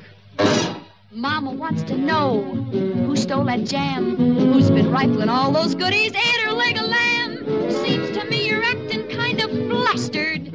Mama 1.10 1.50
wants 1.50 1.82
to 1.82 1.96
know 1.96 2.42
who 2.44 3.16
stole 3.16 3.42
that 3.46 3.64
jam, 3.64 4.14
who's 4.16 4.70
been 4.70 4.92
rifling 4.92 5.28
all 5.28 5.50
those 5.50 5.74
goodies, 5.74 6.14
ate 6.14 6.40
her 6.42 6.52
leg 6.52 6.76
of 6.78 6.84
lamb. 6.84 7.70
Seems 7.72 8.16
to 8.16 8.24
me 8.26 8.46
you're 8.48 8.62
acting 8.62 9.08
kind 9.08 9.40
of 9.40 9.50
flustered. 9.50 10.52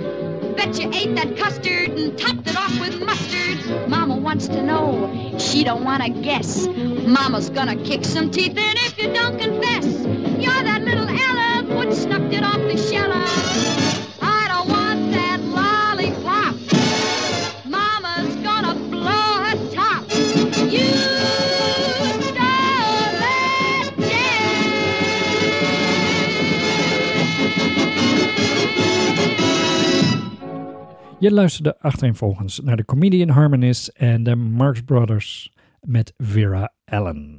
Bet 0.55 0.79
you 0.79 0.89
ate 0.93 1.13
that 1.15 1.35
custard 1.35 1.89
and 1.89 2.17
topped 2.17 2.47
it 2.47 2.55
off 2.55 2.79
with 2.79 3.01
mustard. 3.01 3.89
Mama 3.89 4.15
wants 4.15 4.47
to 4.47 4.63
know, 4.63 5.37
she 5.37 5.65
don't 5.65 5.83
wanna 5.83 6.09
guess. 6.09 6.65
Mama's 6.67 7.49
gonna 7.49 7.75
kick 7.83 8.05
some 8.05 8.31
teeth 8.31 8.57
in 8.57 8.77
if 8.87 8.97
you 8.97 9.13
don't 9.13 9.37
confess. 9.37 9.85
You're 10.41 10.63
that 10.63 10.81
little 10.83 11.09
Ella, 11.09 11.75
what 11.75 11.93
snuffed 11.93 12.33
it 12.33 12.45
off 12.45 12.61
the 12.71 12.77
shell 12.77 13.11
Je 31.23 31.31
luisterde 31.31 31.75
achtereenvolgens 31.79 32.59
naar 32.59 32.75
de 32.75 32.85
Comedian 32.85 33.29
Harmonists 33.29 33.91
en 33.91 34.23
de 34.23 34.35
Marx 34.35 34.81
Brothers 34.81 35.53
met 35.81 36.13
Vera 36.17 36.71
Allen. 36.85 37.37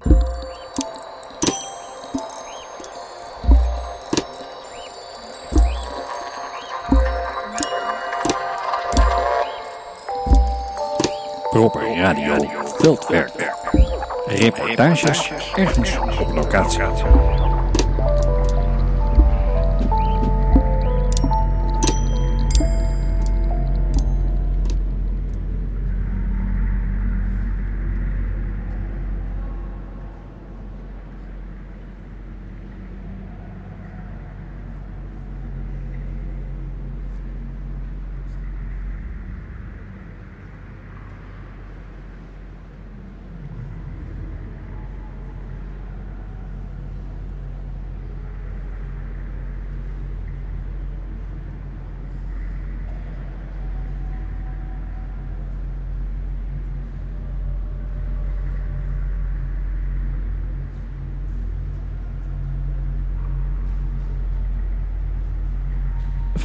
Proper 11.51 11.97
Radio 11.97 12.37
Veldwerk. 12.77 13.53
Reportages 14.27 15.31
ergens 15.57 15.99
op 15.99 16.33
locatie. 16.35 17.44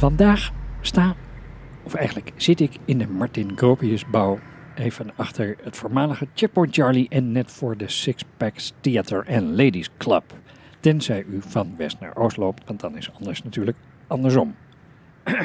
Vandaag 0.00 0.52
sta, 0.80 1.14
of 1.82 1.94
eigenlijk 1.94 2.32
zit 2.36 2.60
ik 2.60 2.76
in 2.84 2.98
de 2.98 3.08
Martin 3.08 3.56
Gropiusbouw. 3.56 4.38
Even 4.74 5.10
achter 5.16 5.56
het 5.62 5.76
voormalige 5.76 6.26
Checkpoint 6.34 6.74
Charlie 6.74 7.08
en 7.08 7.32
net 7.32 7.50
voor 7.52 7.76
de 7.76 7.88
Six 7.88 8.24
Packs 8.36 8.72
Theater 8.80 9.26
and 9.28 9.42
Ladies 9.42 9.90
Club. 9.98 10.24
Tenzij 10.80 11.24
u 11.28 11.42
van 11.42 11.74
west 11.76 12.00
naar 12.00 12.16
oost 12.16 12.36
loopt, 12.36 12.66
want 12.66 12.80
dan 12.80 12.96
is 12.96 13.12
anders 13.12 13.42
natuurlijk 13.42 13.76
andersom. 14.06 14.54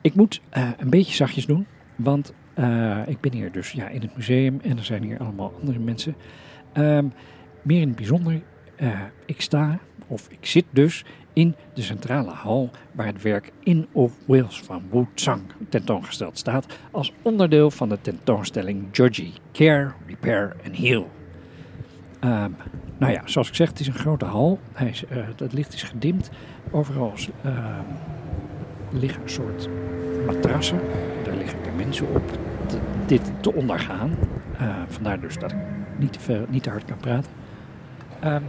ik 0.00 0.14
moet 0.14 0.40
eh, 0.50 0.70
een 0.78 0.90
beetje 0.90 1.14
zachtjes 1.14 1.46
doen, 1.46 1.66
want 1.96 2.32
eh, 2.54 2.98
ik 3.06 3.20
ben 3.20 3.32
hier 3.32 3.52
dus 3.52 3.72
ja, 3.72 3.88
in 3.88 4.00
het 4.00 4.16
museum 4.16 4.60
en 4.62 4.76
er 4.76 4.84
zijn 4.84 5.02
hier 5.02 5.18
allemaal 5.18 5.52
andere 5.60 5.78
mensen. 5.78 6.14
Ehm, 6.72 7.06
meer 7.62 7.80
in 7.80 7.88
het 7.88 7.96
bijzonder, 7.96 8.42
eh, 8.76 9.00
ik 9.26 9.40
sta, 9.40 9.78
of 10.06 10.28
ik 10.28 10.46
zit 10.46 10.64
dus 10.70 11.04
in 11.32 11.54
de 11.74 11.82
centrale 11.82 12.30
hal 12.30 12.70
waar 12.92 13.06
het 13.06 13.22
werk 13.22 13.52
In 13.62 13.86
of 13.92 14.12
Wales 14.26 14.60
van 14.60 14.82
Wu 14.90 15.06
Tsang 15.14 15.42
tentoongesteld 15.68 16.38
staat 16.38 16.66
als 16.90 17.12
onderdeel 17.22 17.70
van 17.70 17.88
de 17.88 18.00
tentoonstelling 18.00 18.88
Georgie 18.92 19.32
Care, 19.52 19.92
Repair 20.06 20.56
and 20.66 20.76
Heal. 20.76 21.08
Ehm, 22.20 22.50
nou 22.98 23.12
ja, 23.12 23.22
zoals 23.24 23.48
ik 23.48 23.54
zeg, 23.54 23.68
het 23.68 23.80
is 23.80 23.86
een 23.86 23.94
grote 23.94 24.24
hal. 24.24 24.58
Hij 24.72 24.94
eh, 25.08 25.18
het 25.36 25.52
licht 25.52 25.72
is 25.72 25.82
gedimd. 25.82 26.30
Overal 26.70 27.12
ehm, 27.42 27.84
liggen 28.90 29.22
een 29.22 29.28
soort 29.28 29.68
matrassen. 30.26 30.80
Daar 31.24 31.36
liggen 31.36 31.62
de 31.62 31.70
mensen 31.76 32.06
op 32.14 32.22
dit 33.06 33.32
te 33.40 33.54
ondergaan. 33.54 34.10
Eh, 34.58 34.76
vandaar 34.88 35.20
dus 35.20 35.38
dat 35.38 35.52
ik 35.52 35.58
niet 35.98 36.12
te, 36.12 36.20
veel, 36.20 36.46
niet 36.48 36.62
te 36.62 36.70
hard 36.70 36.84
kan 36.84 36.96
praten. 36.96 37.30
Ehm, 38.20 38.42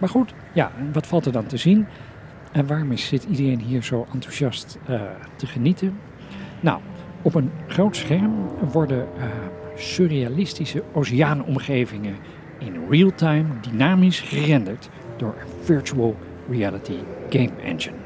maar 0.00 0.08
goed, 0.08 0.34
ja, 0.52 0.72
wat 0.92 1.06
valt 1.06 1.26
er 1.26 1.32
dan 1.32 1.46
te 1.46 1.56
zien? 1.56 1.86
En 2.52 2.66
waarom 2.66 2.92
is, 2.92 3.06
zit 3.06 3.24
iedereen 3.24 3.60
hier 3.60 3.82
zo 3.82 4.06
enthousiast 4.12 4.78
eh, 4.86 5.00
te 5.36 5.46
genieten? 5.46 5.98
Nou, 6.60 6.80
op 7.22 7.34
een 7.34 7.50
groot 7.66 7.96
scherm 7.96 8.32
worden 8.72 9.08
eh, 9.16 9.24
surrealistische 9.74 10.82
oceaanomgevingen 10.92 12.16
in 12.58 12.86
real-time 12.88 13.48
dynamisch 13.60 14.20
gerenderd 14.20 14.90
door 15.16 15.34
een 15.40 15.64
virtual 15.64 16.16
reality 16.50 16.96
game 17.30 17.50
engine. 17.64 17.96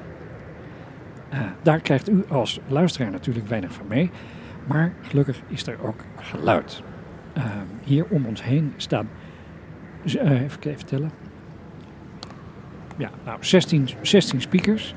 Eh, 1.28 1.40
daar 1.62 1.80
krijgt 1.80 2.10
u 2.10 2.24
als 2.28 2.60
luisteraar 2.68 3.10
natuurlijk 3.10 3.48
weinig 3.48 3.72
van 3.72 3.86
mee, 3.88 4.10
maar 4.66 4.92
gelukkig 5.02 5.40
is 5.48 5.66
er 5.66 5.76
ook 5.86 6.04
geluid. 6.16 6.82
Hier 7.84 8.06
om 8.08 8.26
ons 8.26 8.44
heen 8.44 8.72
staan, 8.76 9.08
even, 10.04 10.58
even 10.60 10.86
tellen, 10.86 11.10
ja, 12.96 13.10
nou 13.24 13.38
16, 13.40 13.88
16 14.02 14.40
speakers 14.40 14.94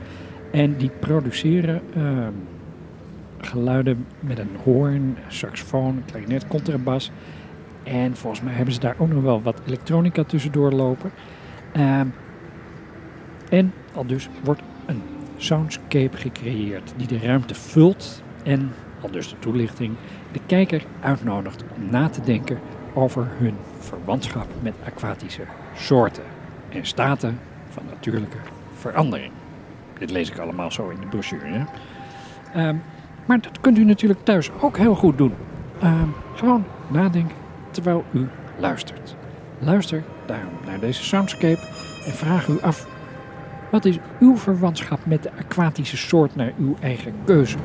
en 0.51 0.77
die 0.77 0.91
produceren 0.99 1.81
ehm, 1.95 2.31
geluiden 3.37 4.05
met 4.19 4.39
een 4.39 4.55
hoorn, 4.63 5.17
saxofoon, 5.27 6.03
klarinet, 6.05 6.47
contrabas. 6.47 7.11
En 7.83 8.15
volgens 8.15 8.41
mij 8.41 8.53
hebben 8.53 8.73
ze 8.73 8.79
daar 8.79 8.95
ook 8.97 9.09
nog 9.09 9.23
wel 9.23 9.41
wat 9.41 9.61
elektronica 9.65 10.23
tussendoor 10.23 10.71
lopen. 10.71 11.11
Ehm, 11.71 12.07
en 13.49 13.73
al 13.93 14.05
dus 14.05 14.29
wordt 14.43 14.61
een 14.85 15.01
soundscape 15.37 16.17
gecreëerd 16.17 16.93
die 16.95 17.07
de 17.07 17.19
ruimte 17.19 17.55
vult 17.55 18.23
en, 18.43 18.71
al 19.01 19.11
dus 19.11 19.29
de 19.29 19.39
toelichting, 19.39 19.95
de 20.31 20.39
kijker 20.45 20.83
uitnodigt 21.01 21.63
om 21.75 21.89
na 21.89 22.09
te 22.09 22.21
denken 22.21 22.59
over 22.93 23.27
hun 23.37 23.53
verwantschap 23.79 24.47
met 24.61 24.73
aquatische 24.85 25.43
soorten 25.75 26.23
en 26.69 26.85
staten 26.85 27.39
natuurlijke 27.85 28.37
verandering. 28.73 29.31
Dit 29.99 30.11
lees 30.11 30.29
ik 30.29 30.37
allemaal 30.37 30.71
zo 30.71 30.89
in 30.89 30.99
de 30.99 31.07
brochure. 31.07 31.45
hè. 31.45 31.63
Ehm, 32.53 32.75
maar 33.25 33.41
dat 33.41 33.59
kunt 33.61 33.77
u 33.77 33.83
natuurlijk 33.83 34.23
thuis 34.23 34.51
ook 34.59 34.77
heel 34.77 34.95
goed 34.95 35.17
doen. 35.17 35.33
Ehm, 35.81 36.07
gewoon 36.35 36.65
nadenken 36.87 37.35
terwijl 37.71 38.03
u 38.11 38.27
luistert. 38.59 39.15
Luister 39.59 40.03
daarom 40.25 40.53
naar 40.65 40.79
deze 40.79 41.03
soundscape 41.03 41.59
en 42.05 42.11
vraag 42.13 42.47
u 42.47 42.61
af: 42.61 42.87
wat 43.71 43.85
is 43.85 43.97
uw 44.19 44.37
verwantschap 44.37 44.99
met 45.05 45.23
de 45.23 45.31
aquatische 45.39 45.97
soort 45.97 46.35
naar 46.35 46.53
uw 46.59 46.75
eigen 46.81 47.13
keuze? 47.25 47.57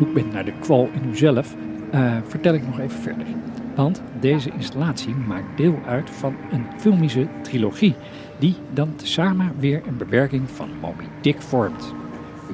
Zoek 0.00 0.14
bent 0.14 0.32
naar 0.32 0.44
de 0.44 0.52
kwal 0.60 0.88
in 0.92 1.08
uzelf, 1.10 1.56
eh, 1.90 2.16
vertel 2.26 2.54
ik 2.54 2.66
nog 2.66 2.78
even 2.80 3.00
verder. 3.00 3.26
Want 3.74 4.02
deze 4.20 4.50
installatie 4.50 5.14
maakt 5.14 5.56
deel 5.56 5.78
uit 5.86 6.10
van 6.10 6.36
een 6.52 6.66
filmische 6.78 7.26
trilogie, 7.42 7.94
die 8.38 8.54
dan 8.72 8.96
tezamen 8.96 9.52
weer 9.58 9.82
een 9.86 9.96
bewerking 9.96 10.50
van 10.50 10.68
Moby 10.80 11.04
Dick 11.20 11.40
vormt. 11.40 11.94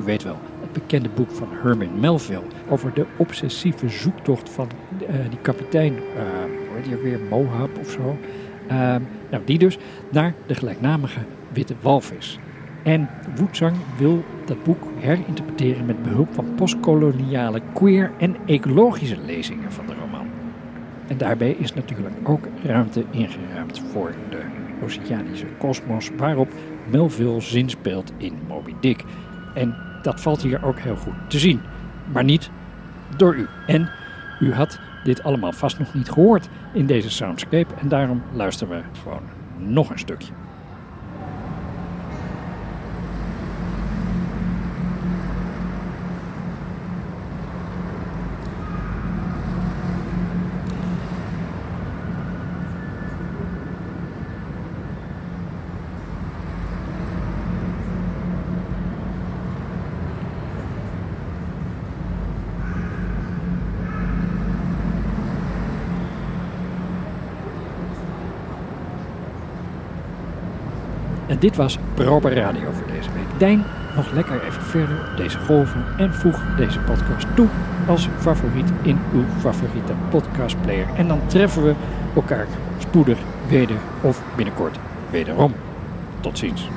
U 0.01 0.05
weet 0.05 0.23
wel, 0.23 0.39
het 0.61 0.73
bekende 0.73 1.09
boek 1.15 1.31
van 1.31 1.49
Herman 1.63 2.01
Melville 2.01 2.43
over 2.69 2.95
de 2.95 3.07
obsessieve 3.17 3.89
zoektocht 3.89 4.51
van 4.51 4.69
eh, 5.09 5.15
die 5.31 5.41
kapitein, 5.41 5.95
eh 5.95 6.23
hoe 6.69 6.83
heet 6.83 6.95
ook 6.95 7.03
weer, 7.03 7.21
Mohab 7.31 7.79
of 7.79 7.91
zo. 7.91 8.17
Nou, 9.31 9.43
die 9.45 9.59
dus 9.59 9.79
naar 10.11 10.35
de 10.47 10.55
gelijknamige 10.55 11.21
witte 11.53 11.75
walvis. 11.81 12.39
En 12.87 13.09
Woedzang 13.37 13.77
wil 13.99 14.25
dat 14.45 14.63
boek 14.63 14.83
herinterpreteren 14.99 15.87
met 15.87 16.03
behulp 16.03 16.35
van 16.35 16.55
postkoloniale 16.55 17.61
queer 17.73 18.13
en 18.19 18.37
ecologische 18.45 19.21
lezingen 19.21 19.73
van 19.73 19.87
de 19.87 19.95
roman. 20.01 20.27
En 21.07 21.19
daarbij 21.19 21.51
is 21.51 21.75
natuurlijk 21.75 22.15
ook 22.23 22.49
ruimte 22.65 23.05
ingeruimd 23.11 23.83
voor 23.93 24.15
de 24.31 24.43
oceanische 24.83 25.47
kosmos 25.59 26.11
waarop 26.17 26.53
Melville 26.91 27.41
zinspeelt 27.41 28.13
in 28.17 28.39
Moby 28.49 28.75
Dick. 28.81 29.05
En 29.55 29.75
dat 30.03 30.21
valt 30.21 30.43
hier 30.43 30.65
ook 30.65 30.79
heel 30.79 30.97
goed 30.97 31.15
te 31.29 31.39
zien, 31.39 31.61
maar 32.13 32.25
niet 32.25 32.51
door 33.17 33.37
u. 33.37 33.47
En 33.67 33.91
u 34.41 34.53
had 34.53 34.81
dit 35.05 35.23
allemaal 35.23 35.53
vast 35.53 35.79
nog 35.79 35.95
niet 35.95 36.11
gehoord 36.11 36.49
in 36.73 36.87
deze 36.87 37.11
soundscape 37.11 37.75
en 37.75 37.89
daarom 37.89 38.23
luisteren 38.33 38.77
we 38.77 39.01
gewoon 39.01 39.23
nog 39.59 39.91
een 39.91 39.99
stukje. 39.99 40.33
Dit 71.39 71.57
was 71.57 71.79
Proper 71.95 72.35
Radio 72.35 72.71
voor 72.73 72.87
deze 72.87 73.13
week. 73.13 73.39
Dijn 73.39 73.65
nog 73.97 74.13
lekker 74.13 74.45
even 74.45 74.63
verder 74.63 74.97
op 75.11 75.17
deze 75.17 75.39
golven 75.39 75.85
en 75.99 76.15
voeg 76.15 76.57
deze 76.57 76.79
podcast 76.79 77.27
toe 77.35 77.47
als 77.87 78.09
favoriet 78.19 78.71
in 78.83 78.99
uw 79.13 79.25
favoriete 79.39 79.93
podcastplayer. 80.11 80.87
En 80.97 81.09
dan 81.09 81.21
treffen 81.27 81.65
we 81.65 81.75
elkaar 82.15 82.47
spoedig 82.79 83.19
weder 83.49 83.77
of 84.01 84.23
binnenkort 84.37 84.79
wederom. 85.11 85.55
Tot 86.21 86.39
ziens. 86.39 86.69